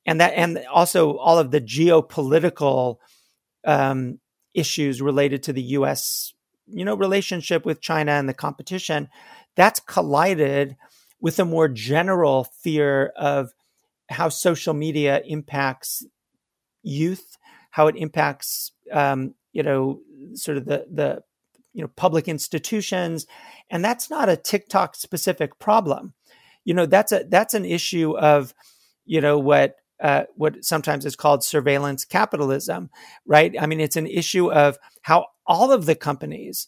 [0.06, 2.98] and that and also all of the geopolitical
[3.66, 4.20] um,
[4.54, 6.34] issues related to the U.S.
[6.68, 9.10] you know relationship with China and the competition
[9.56, 10.76] that's collided
[11.20, 13.54] with a more general fear of
[14.10, 16.06] how social media impacts
[16.84, 17.38] youth,
[17.72, 20.00] how it impacts um, you know
[20.34, 21.24] sort of the the
[21.74, 23.26] you know public institutions
[23.70, 26.14] and that's not a tiktok specific problem.
[26.64, 28.54] You know that's a that's an issue of
[29.06, 32.90] you know what uh, what sometimes is called surveillance capitalism
[33.26, 33.56] right?
[33.60, 36.68] I mean it's an issue of how all of the companies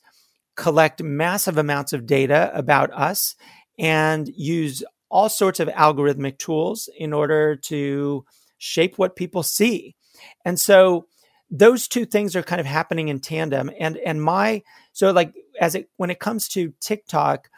[0.55, 3.35] collect massive amounts of data about us
[3.77, 8.25] and use all sorts of algorithmic tools in order to
[8.57, 9.95] shape what people see.
[10.43, 11.05] And so
[11.49, 13.71] those two things are kind of happening in tandem.
[13.79, 17.49] And and my so like as it when it comes to TikTok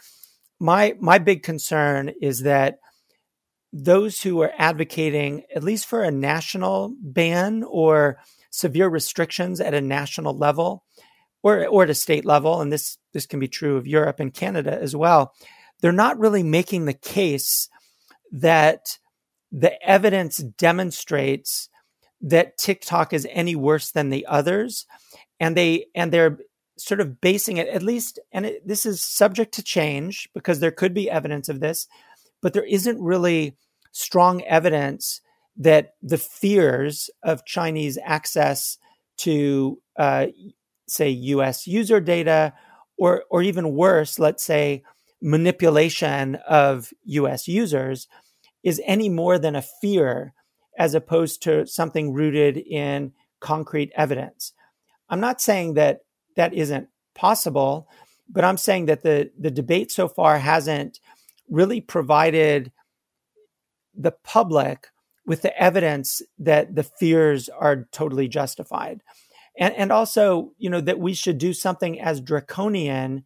[0.59, 2.79] my my big concern is that
[3.71, 8.19] those who are advocating at least for a national ban or
[8.51, 10.83] severe restrictions at a national level
[11.43, 14.33] or or at a state level and this this can be true of Europe and
[14.33, 15.33] Canada as well
[15.81, 17.69] they're not really making the case
[18.31, 18.97] that
[19.51, 21.68] the evidence demonstrates
[22.21, 24.85] that TikTok is any worse than the others,
[25.39, 26.39] and they and they're
[26.77, 30.71] sort of basing it at least, and it, this is subject to change because there
[30.71, 31.87] could be evidence of this,
[32.41, 33.55] but there isn't really
[33.91, 35.21] strong evidence
[35.57, 38.77] that the fears of Chinese access
[39.17, 40.27] to, uh,
[40.87, 41.67] say, U.S.
[41.67, 42.53] user data,
[42.97, 44.83] or or even worse, let's say,
[45.21, 47.47] manipulation of U.S.
[47.47, 48.07] users,
[48.63, 50.33] is any more than a fear
[50.79, 54.53] as opposed to something rooted in concrete evidence.
[55.09, 55.99] I'm not saying that
[56.35, 57.87] that isn't possible,
[58.27, 60.99] but I'm saying that the, the debate so far hasn't
[61.47, 62.71] really provided
[63.95, 64.87] the public
[65.25, 69.01] with the evidence that the fears are totally justified.
[69.59, 73.25] And, and also, you know, that we should do something as draconian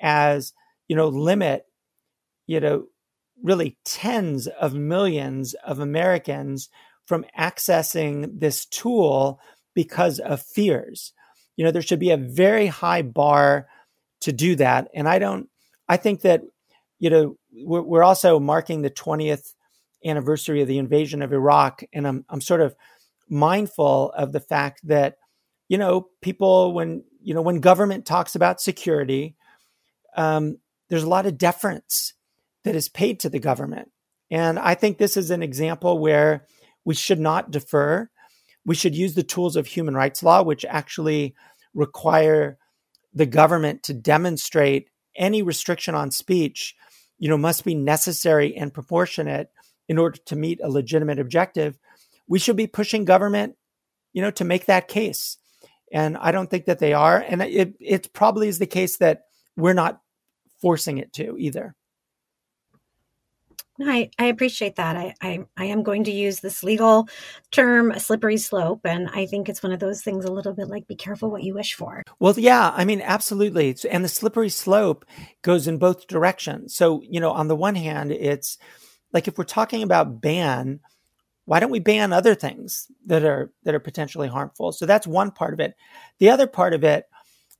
[0.00, 0.52] as,
[0.88, 1.64] you know, limit
[2.48, 2.86] you know,
[3.44, 6.68] really tens of millions of Americans
[7.08, 9.40] from accessing this tool
[9.74, 11.14] because of fears.
[11.56, 13.66] You know, there should be a very high bar
[14.20, 14.88] to do that.
[14.94, 15.48] And I don't,
[15.88, 16.42] I think that,
[16.98, 19.54] you know, we're, we're also marking the 20th
[20.04, 21.82] anniversary of the invasion of Iraq.
[21.94, 22.76] And I'm, I'm sort of
[23.26, 25.16] mindful of the fact that,
[25.66, 29.34] you know, people, when, you know, when government talks about security,
[30.14, 30.58] um,
[30.90, 32.12] there's a lot of deference
[32.64, 33.90] that is paid to the government.
[34.30, 36.44] And I think this is an example where
[36.84, 38.08] we should not defer.
[38.64, 41.34] We should use the tools of human rights law, which actually
[41.74, 42.58] require
[43.14, 46.74] the government to demonstrate any restriction on speech,
[47.18, 49.48] you know, must be necessary and proportionate
[49.88, 51.78] in order to meet a legitimate objective.
[52.28, 53.56] We should be pushing government,
[54.12, 55.38] you know, to make that case.
[55.92, 57.18] And I don't think that they are.
[57.18, 59.22] And it, it probably is the case that
[59.56, 60.00] we're not
[60.60, 61.74] forcing it to either.
[63.80, 64.96] I, I appreciate that.
[64.96, 67.08] I, I, I am going to use this legal
[67.50, 68.80] term, slippery slope.
[68.84, 71.42] And I think it's one of those things a little bit like be careful what
[71.42, 72.02] you wish for.
[72.18, 73.76] Well, yeah, I mean, absolutely.
[73.90, 75.04] And the slippery slope
[75.42, 76.74] goes in both directions.
[76.74, 78.58] So, you know, on the one hand, it's
[79.12, 80.80] like if we're talking about ban,
[81.44, 84.72] why don't we ban other things that are that are potentially harmful?
[84.72, 85.74] So that's one part of it.
[86.18, 87.06] The other part of it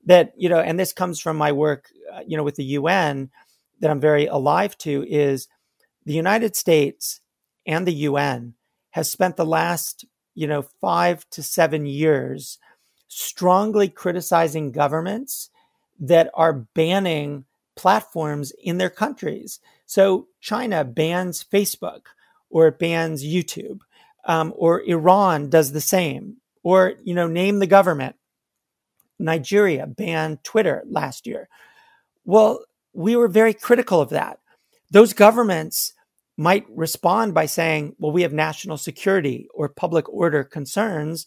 [0.04, 3.30] that, you know, and this comes from my work, uh, you know, with the UN
[3.80, 5.48] that I'm very alive to is
[6.08, 7.20] the United States
[7.66, 8.54] and the UN
[8.92, 12.58] has spent the last, you know, five to seven years
[13.08, 15.50] strongly criticizing governments
[16.00, 17.44] that are banning
[17.76, 19.60] platforms in their countries.
[19.84, 22.06] So China bans Facebook
[22.48, 23.80] or it bans YouTube,
[24.24, 28.16] um, or Iran does the same, or, you know, name the government.
[29.18, 31.50] Nigeria banned Twitter last year.
[32.24, 34.38] Well, we were very critical of that.
[34.90, 35.92] Those governments
[36.38, 41.26] might respond by saying, well, we have national security or public order concerns.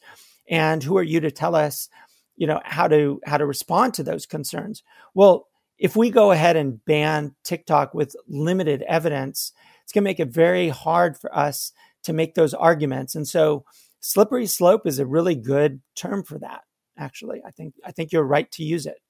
[0.50, 1.90] And who are you to tell us,
[2.38, 4.84] you know, how to, how to respond to those concerns?
[5.14, 5.48] Well,
[5.78, 9.52] if we go ahead and ban TikTok with limited evidence,
[9.84, 13.14] it's going to make it very hard for us to make those arguments.
[13.14, 13.66] And so
[14.00, 16.62] slippery slope is a really good term for that.
[16.98, 19.02] Actually, I think, I think you're right to use it.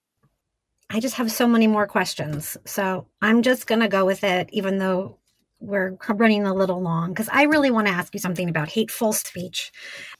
[0.89, 2.57] I just have so many more questions.
[2.65, 5.19] So I'm just going to go with it, even though
[5.61, 9.13] we're running a little long because I really want to ask you something about hateful
[9.13, 9.71] speech.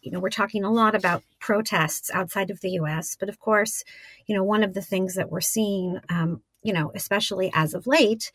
[0.01, 3.83] You know, we're talking a lot about protests outside of the US, but of course,
[4.27, 7.87] you know, one of the things that we're seeing, um, you know, especially as of
[7.87, 8.31] late,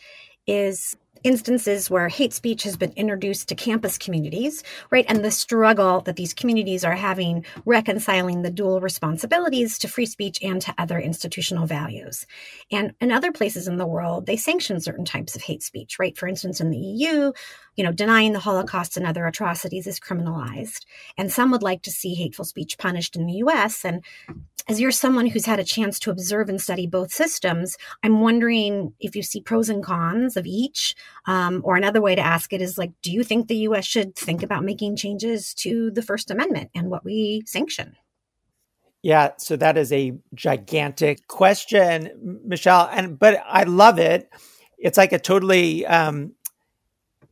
[0.47, 0.97] is
[1.27, 5.05] instances where hate speech has been introduced to campus communities, right?
[5.09, 10.39] And the struggle that these communities are having reconciling the dual responsibilities to free speech
[10.41, 12.27] and to other institutional values.
[12.71, 16.17] And in other places in the world, they sanction certain types of hate speech, right?
[16.17, 17.33] For instance, in the EU,
[17.77, 20.85] you know, denying the Holocaust and other atrocities is criminalized.
[21.17, 23.85] And some would like to see hateful speech punished in the US.
[23.85, 24.03] And
[24.69, 28.95] as you're someone who's had a chance to observe and study both systems, I'm wondering
[28.99, 30.95] if you see pros and cons of each.
[31.27, 34.17] Um, or another way to ask it is like, do you think the US should
[34.17, 37.97] think about making changes to the First Amendment and what we sanction?
[39.03, 44.29] Yeah, so that is a gigantic question, Michelle, and but I love it.
[44.79, 46.33] It's like a totally um,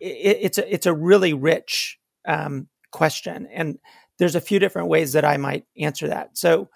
[0.05, 3.79] it, it's a it's a really rich um, question, and
[4.19, 6.37] there's a few different ways that I might answer that.
[6.37, 6.69] So,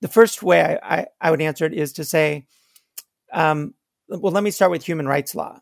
[0.00, 2.46] the first way I, I, I would answer it is to say,
[3.32, 3.74] um,
[4.08, 5.60] well, let me start with human rights law.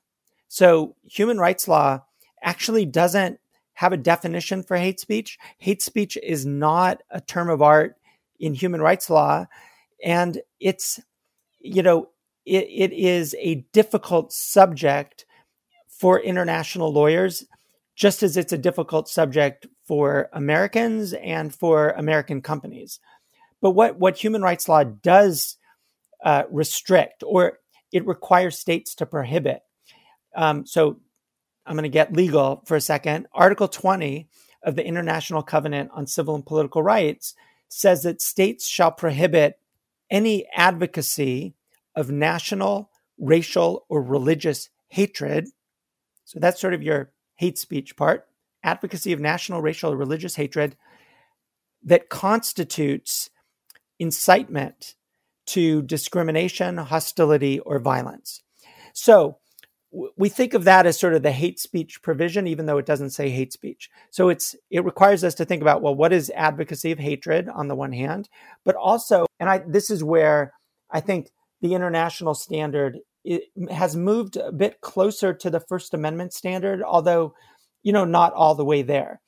[0.48, 2.04] So, human rights law
[2.42, 3.40] actually doesn't
[3.74, 5.38] have a definition for hate speech.
[5.58, 7.96] Hate speech is not a term of art
[8.38, 9.46] in human rights law,
[10.04, 11.00] and it's
[11.60, 12.10] you know
[12.46, 15.26] it, it is a difficult subject
[15.98, 17.44] for international lawyers,
[17.96, 23.00] just as it's a difficult subject for Americans and for American companies.
[23.60, 25.56] But what, what human rights law does
[26.24, 27.58] uh, restrict, or
[27.92, 29.62] it requires states to prohibit.
[30.36, 31.00] Um, so
[31.66, 33.26] I'm going to get legal for a second.
[33.32, 34.28] Article 20
[34.62, 37.34] of the International Covenant on Civil and Political Rights
[37.68, 39.58] says that states shall prohibit
[40.10, 41.54] any advocacy
[41.94, 45.48] of national, racial, or religious hatred
[46.28, 48.26] so that's sort of your hate speech part
[48.62, 50.76] advocacy of national, racial, or religious hatred
[51.82, 53.30] that constitutes
[53.98, 54.94] incitement
[55.46, 58.42] to discrimination, hostility, or violence.
[58.92, 59.38] So
[60.18, 63.10] we think of that as sort of the hate speech provision, even though it doesn't
[63.10, 63.88] say hate speech.
[64.10, 67.68] So it's it requires us to think about well, what is advocacy of hatred on
[67.68, 68.28] the one hand,
[68.66, 70.52] but also, and I this is where
[70.90, 71.30] I think
[71.62, 72.98] the international standard
[73.70, 77.34] has moved a bit closer to the First Amendment standard, although,
[77.82, 79.20] you know, not all the way there.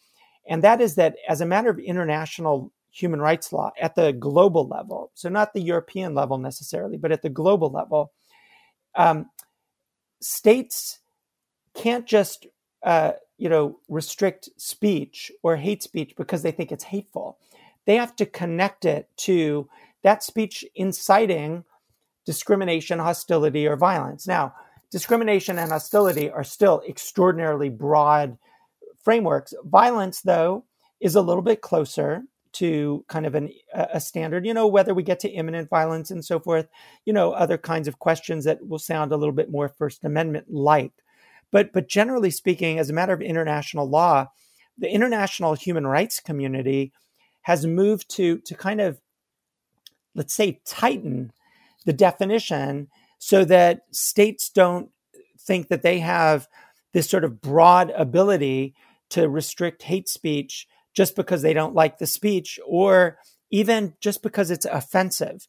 [0.49, 4.66] And that is that as a matter of international human rights law at the global
[4.66, 8.12] level, so not the European level necessarily, but at the global level,
[8.95, 9.30] um,
[10.20, 11.01] states
[11.74, 12.47] can't just
[12.82, 17.38] uh, you know restrict speech or hate speech because they think it's hateful.
[17.86, 19.68] They have to connect it to
[20.03, 21.64] that speech inciting
[22.27, 24.27] discrimination, hostility, or violence.
[24.27, 24.55] Now,
[24.91, 28.39] discrimination and hostility are still extraordinarily broad
[29.03, 29.55] frameworks.
[29.64, 30.64] Violence, though,
[31.01, 35.03] is a little bit closer to kind of an, a standard, you know, whether we
[35.03, 36.68] get to imminent violence and so forth,
[37.05, 40.47] you know, other kinds of questions that will sound a little bit more First Amendment
[40.51, 40.93] like.
[41.53, 44.31] But, but generally speaking, as a matter of international law,
[44.77, 46.93] the international human rights community
[47.43, 49.01] has moved to, to kind of,
[50.14, 51.33] let's say, tighten
[51.85, 54.91] the definition so that states don't
[55.39, 56.49] think that they have
[56.93, 58.74] this sort of broad ability
[59.11, 63.18] to restrict hate speech just because they don't like the speech or
[63.51, 65.47] even just because it's offensive.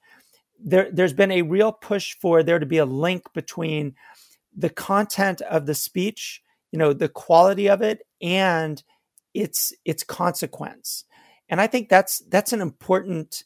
[0.59, 3.95] There, there's been a real push for there to be a link between
[4.55, 8.83] the content of the speech, you know, the quality of it, and
[9.33, 11.05] its its consequence.
[11.49, 13.43] And I think that's that's an important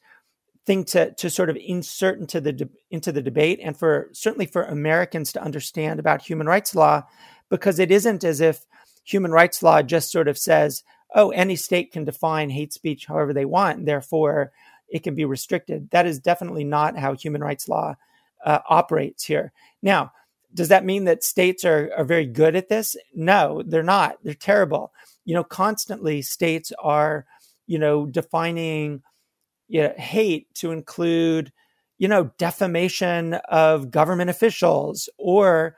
[0.66, 4.46] thing to to sort of insert into the de- into the debate, and for certainly
[4.46, 7.04] for Americans to understand about human rights law,
[7.50, 8.66] because it isn't as if
[9.04, 13.34] human rights law just sort of says, oh, any state can define hate speech however
[13.34, 14.52] they want, and therefore
[14.90, 15.90] it can be restricted.
[15.92, 17.96] That is definitely not how human rights law
[18.44, 19.52] uh, operates here.
[19.82, 20.12] Now,
[20.54, 22.96] does that mean that states are, are very good at this?
[23.14, 24.18] No, they're not.
[24.24, 24.92] They're terrible.
[25.26, 27.26] You know, constantly states are,
[27.68, 29.02] you know, defining
[29.68, 31.52] you know, hate to include,
[31.98, 35.76] you know, defamation of government officials or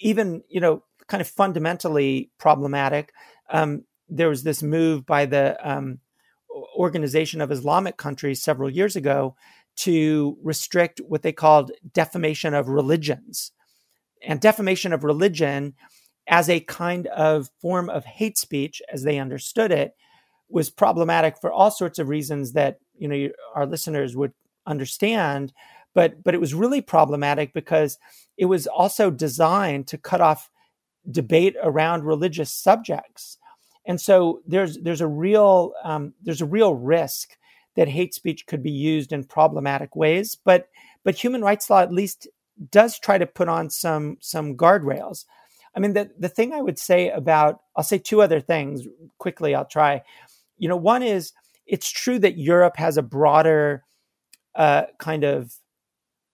[0.00, 3.12] even, you know, kind of fundamentally problematic.
[3.50, 6.00] Um, there was this move by the um,
[6.76, 9.36] Organization of Islamic Countries several years ago
[9.76, 13.52] to restrict what they called defamation of religions
[14.26, 15.74] and defamation of religion
[16.28, 19.94] as a kind of form of hate speech as they understood it
[20.48, 24.32] was problematic for all sorts of reasons that you know our listeners would
[24.66, 25.52] understand
[25.94, 27.98] but but it was really problematic because
[28.36, 30.50] it was also designed to cut off
[31.10, 33.38] debate around religious subjects
[33.86, 37.36] and so there's there's a real um, there's a real risk
[37.76, 40.68] that hate speech could be used in problematic ways but
[41.04, 42.28] but human rights law at least
[42.70, 45.24] does try to put on some some guardrails.
[45.74, 48.86] I mean, the the thing I would say about I'll say two other things
[49.18, 49.54] quickly.
[49.54, 50.02] I'll try.
[50.58, 51.32] You know, one is
[51.68, 53.84] it's true that Europe has a broader
[54.54, 55.54] uh, kind of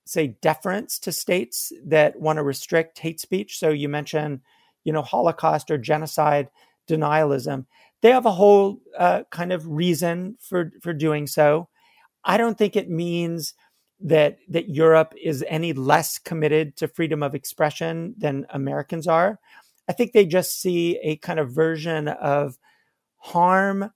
[0.06, 3.58] say deference to states that want to restrict hate speech.
[3.58, 4.40] So you mentioned,
[4.84, 6.48] you know, Holocaust or genocide
[6.88, 7.66] denialism.
[8.02, 11.68] They have a whole uh, kind of reason for for doing so.
[12.24, 13.54] I don't think it means
[14.00, 19.40] that that Europe is any less committed to freedom of expression than Americans are.
[19.88, 22.58] I think they just see a kind of version of
[23.16, 23.90] harm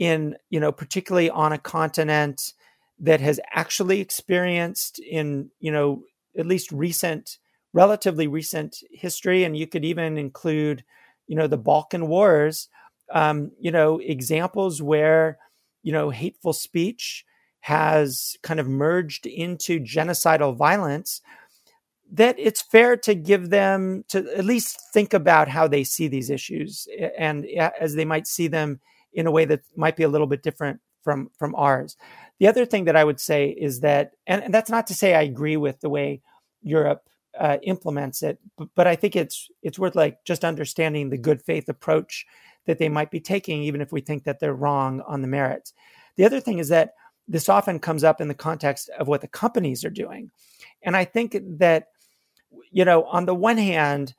[0.00, 2.54] in, you know, particularly on a continent
[2.98, 6.02] that has actually experienced in, you know,
[6.36, 7.36] at least recent,
[7.74, 10.82] relatively recent history, and you could even include,
[11.28, 12.68] you know, the Balkan Wars,
[13.12, 15.38] um, you know, examples where,
[15.82, 17.26] you know, hateful speech
[17.60, 21.20] has kind of merged into genocidal violence,
[22.10, 26.30] that it's fair to give them to at least think about how they see these
[26.30, 26.88] issues
[27.18, 27.44] and
[27.78, 28.80] as they might see them
[29.12, 31.96] in a way that might be a little bit different from from ours.
[32.38, 35.14] The other thing that I would say is that, and, and that's not to say
[35.14, 36.22] I agree with the way
[36.62, 37.02] Europe
[37.38, 41.42] uh, implements it, but, but I think it's it's worth like just understanding the good
[41.42, 42.26] faith approach
[42.66, 45.72] that they might be taking, even if we think that they're wrong on the merits.
[46.16, 46.94] The other thing is that
[47.26, 50.30] this often comes up in the context of what the companies are doing.
[50.82, 51.86] And I think that,
[52.70, 54.14] you know, on the one hand,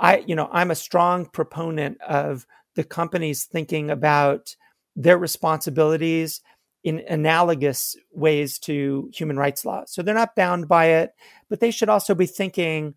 [0.00, 2.46] I, you know, I'm a strong proponent of
[2.78, 4.54] the companies thinking about
[4.94, 6.40] their responsibilities
[6.84, 9.82] in analogous ways to human rights law.
[9.84, 11.10] So they're not bound by it,
[11.48, 12.94] but they should also be thinking,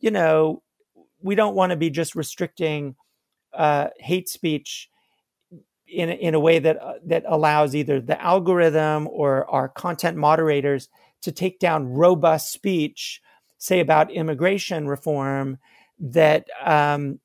[0.00, 0.62] you know,
[1.20, 2.96] we don't want to be just restricting
[3.52, 4.88] uh, hate speech
[5.86, 10.88] in in a way that uh, that allows either the algorithm or our content moderators
[11.20, 13.20] to take down robust speech,
[13.58, 15.58] say about immigration reform,
[15.98, 17.20] that um,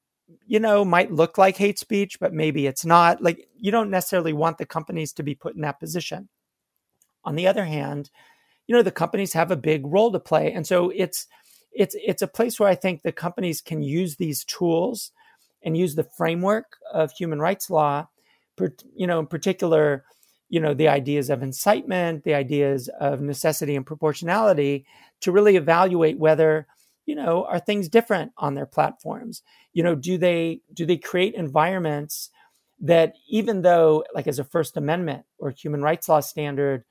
[0.46, 3.22] you know might look like hate speech, but maybe it's not.
[3.22, 6.30] Like you don't necessarily want the companies to be put in that position.
[7.26, 8.10] On the other hand,
[8.68, 11.28] you know the companies have a big role to play, and so it's
[11.72, 15.12] it's it's a place where I think the companies can use these tools
[15.64, 18.08] and use the framework of human rights law,
[18.96, 20.04] you know, in particular,
[20.50, 24.86] you know, the ideas of incitement, the ideas of necessity and proportionality
[25.22, 26.68] to really evaluate whether,
[27.06, 29.44] you know, are things different on their platforms?
[29.74, 32.30] You know, do they do they create environments
[32.80, 36.84] that even though like as a first amendment or human rights law standard,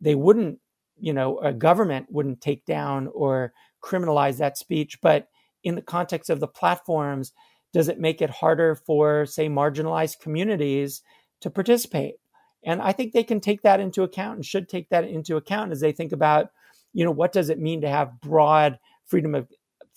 [0.00, 0.58] they wouldn't,
[0.98, 3.52] you know, a government wouldn't take down or
[3.82, 5.28] criminalize that speech, but
[5.62, 7.32] in the context of the platforms,
[7.72, 11.02] does it make it harder for, say, marginalized communities
[11.40, 12.16] to participate?
[12.64, 15.72] And I think they can take that into account and should take that into account
[15.72, 16.50] as they think about,
[16.92, 19.48] you know, what does it mean to have broad freedom of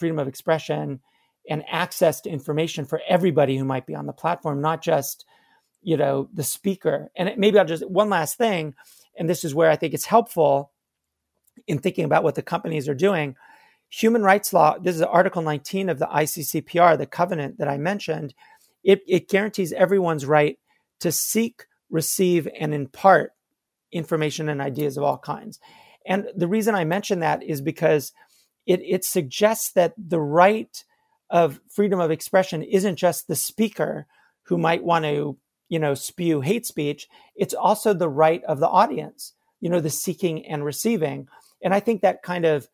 [0.04, 0.99] freedom of expression
[1.49, 5.26] and access to information for everybody who might be on the platform, not just,
[5.82, 7.10] you know, the speaker.
[7.16, 8.76] And maybe I'll just one last thing,
[9.18, 10.72] and this is where I think it's helpful
[11.68, 13.36] in thinking about what the companies are doing
[13.93, 18.34] human rights law, this is Article 19 of the ICCPR, the covenant that I mentioned,
[18.84, 20.58] it, it guarantees everyone's right
[20.99, 23.34] to seek, receive, and impart
[23.91, 25.60] information and ideas of all kinds.
[26.08, 28.14] And the reason I mention that is because
[28.66, 30.84] it, it suggests that the right
[31.30, 34.07] of freedom of expression isn't just the speaker
[34.43, 35.38] who might want to,
[35.70, 37.07] you know, spew hate speech.
[37.36, 41.28] It's also the right of the audience, you know, the seeking and receiving.
[41.64, 42.68] And I think that kind of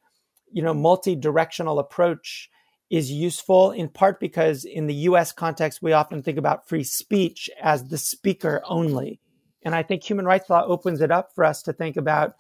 [0.52, 2.50] you know multi-directional approach
[2.90, 7.50] is useful in part because in the US context we often think about free speech
[7.62, 9.20] as the speaker only
[9.64, 12.34] and i think human rights law opens it up for us to think about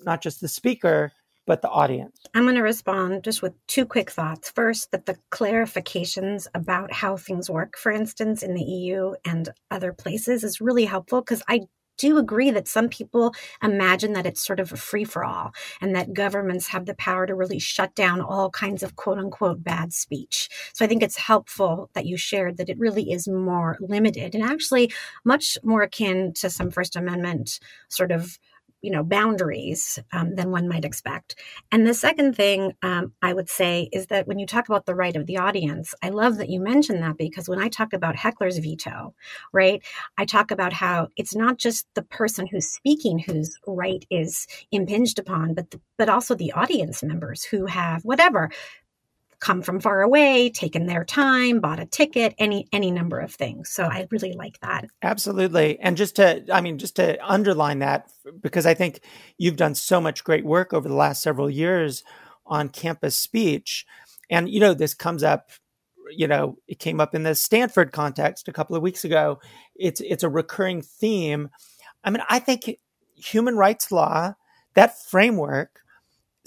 [0.00, 1.12] not just the speaker
[1.46, 2.20] but the audience.
[2.34, 4.50] I'm going to respond just with two quick thoughts.
[4.50, 9.92] First, that the clarifications about how things work, for instance, in the EU and other
[9.92, 11.62] places, is really helpful because I
[12.00, 15.94] do agree that some people imagine that it's sort of a free for all and
[15.94, 19.92] that governments have the power to really shut down all kinds of quote unquote bad
[19.92, 20.48] speech.
[20.72, 24.42] So I think it's helpful that you shared that it really is more limited and
[24.42, 24.90] actually
[25.26, 27.60] much more akin to some First Amendment
[27.90, 28.38] sort of
[28.82, 31.34] you know boundaries um, than one might expect.
[31.72, 34.94] And the second thing um, i would say is that when you talk about the
[34.94, 38.16] right of the audience i love that you mentioned that because when i talk about
[38.16, 39.14] heckler's veto
[39.52, 39.82] right
[40.18, 45.18] i talk about how it's not just the person who's speaking whose right is impinged
[45.18, 48.50] upon but the, but also the audience members who have whatever
[49.40, 53.70] come from far away, taken their time, bought a ticket, any any number of things.
[53.70, 54.86] So I really like that.
[55.02, 55.78] Absolutely.
[55.80, 58.10] And just to I mean just to underline that
[58.40, 59.00] because I think
[59.38, 62.04] you've done so much great work over the last several years
[62.46, 63.86] on campus speech.
[64.28, 65.50] And you know this comes up
[66.10, 69.40] you know it came up in the Stanford context a couple of weeks ago.
[69.74, 71.48] It's it's a recurring theme.
[72.04, 72.78] I mean I think
[73.16, 74.34] human rights law
[74.74, 75.80] that framework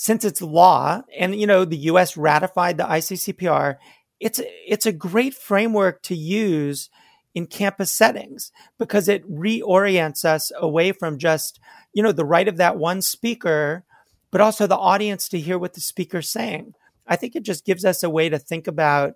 [0.03, 3.77] since it's law and you know the US ratified the ICCPR,
[4.19, 6.89] it's it's a great framework to use
[7.33, 11.57] in campus settings because it reorients us away from just,
[11.93, 13.85] you know, the right of that one speaker,
[14.29, 16.73] but also the audience to hear what the speaker's saying.
[17.07, 19.13] I think it just gives us a way to think about,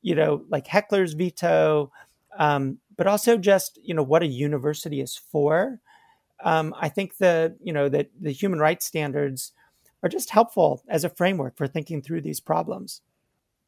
[0.00, 1.92] you know, like heckler's veto,
[2.38, 5.80] um, but also just, you know, what a university is for.
[6.42, 9.52] Um, I think the, you know, that the human rights standards
[10.04, 13.00] are just helpful as a framework for thinking through these problems.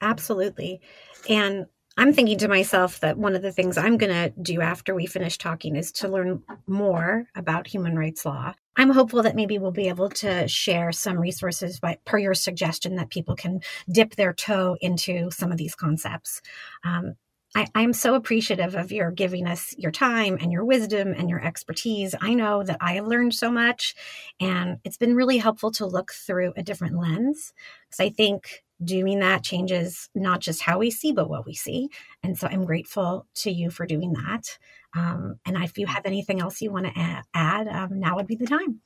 [0.03, 0.82] Absolutely.
[1.30, 1.66] And
[1.97, 5.07] I'm thinking to myself that one of the things I'm going to do after we
[5.07, 8.53] finish talking is to learn more about human rights law.
[8.76, 12.97] I'm hopeful that maybe we'll be able to share some resources by, per your suggestion
[12.97, 16.43] that people can dip their toe into some of these concepts.
[16.84, 17.14] Um,
[17.57, 21.42] I, I'm so appreciative of your giving us your time and your wisdom and your
[21.42, 22.14] expertise.
[22.20, 23.94] I know that I have learned so much,
[24.38, 27.54] and it's been really helpful to look through a different lens
[27.88, 31.88] because I think doing that changes not just how we see, but what we see.
[32.22, 34.59] And so I'm grateful to you for doing that.
[34.94, 38.36] Um, and if you have anything else you want to add, um, now would be
[38.36, 38.82] the time.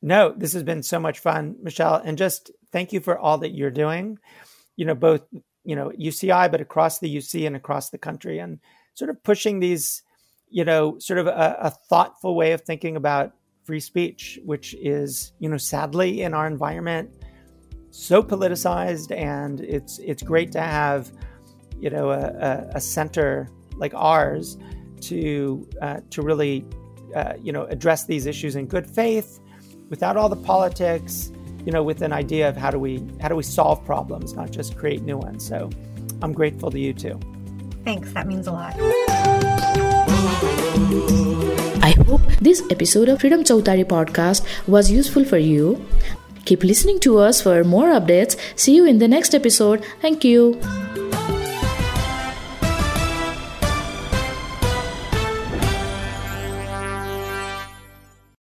[0.00, 1.96] No, this has been so much fun, Michelle.
[1.96, 4.18] And just thank you for all that you're doing.
[4.76, 5.20] You know, both
[5.66, 8.58] you know UCI, but across the UC and across the country, and
[8.94, 10.02] sort of pushing these,
[10.48, 15.32] you know, sort of a, a thoughtful way of thinking about free speech, which is,
[15.40, 17.10] you know, sadly in our environment
[17.96, 21.10] so politicized, and it's it's great to have,
[21.80, 24.58] you know, a, a center like ours
[25.00, 26.66] to uh, to really,
[27.14, 29.40] uh, you know, address these issues in good faith,
[29.88, 31.32] without all the politics,
[31.66, 34.50] you know, with an idea of how do we how do we solve problems, not
[34.52, 35.46] just create new ones.
[35.46, 35.68] So
[36.22, 37.20] I'm grateful to you too.
[37.84, 38.12] Thanks.
[38.12, 38.74] That means a lot.
[41.82, 45.84] I hope this episode of Freedom Chautari podcast was useful for you.
[46.44, 48.38] Keep listening to us for more updates.
[48.54, 49.84] See you in the next episode.
[50.00, 50.60] Thank you.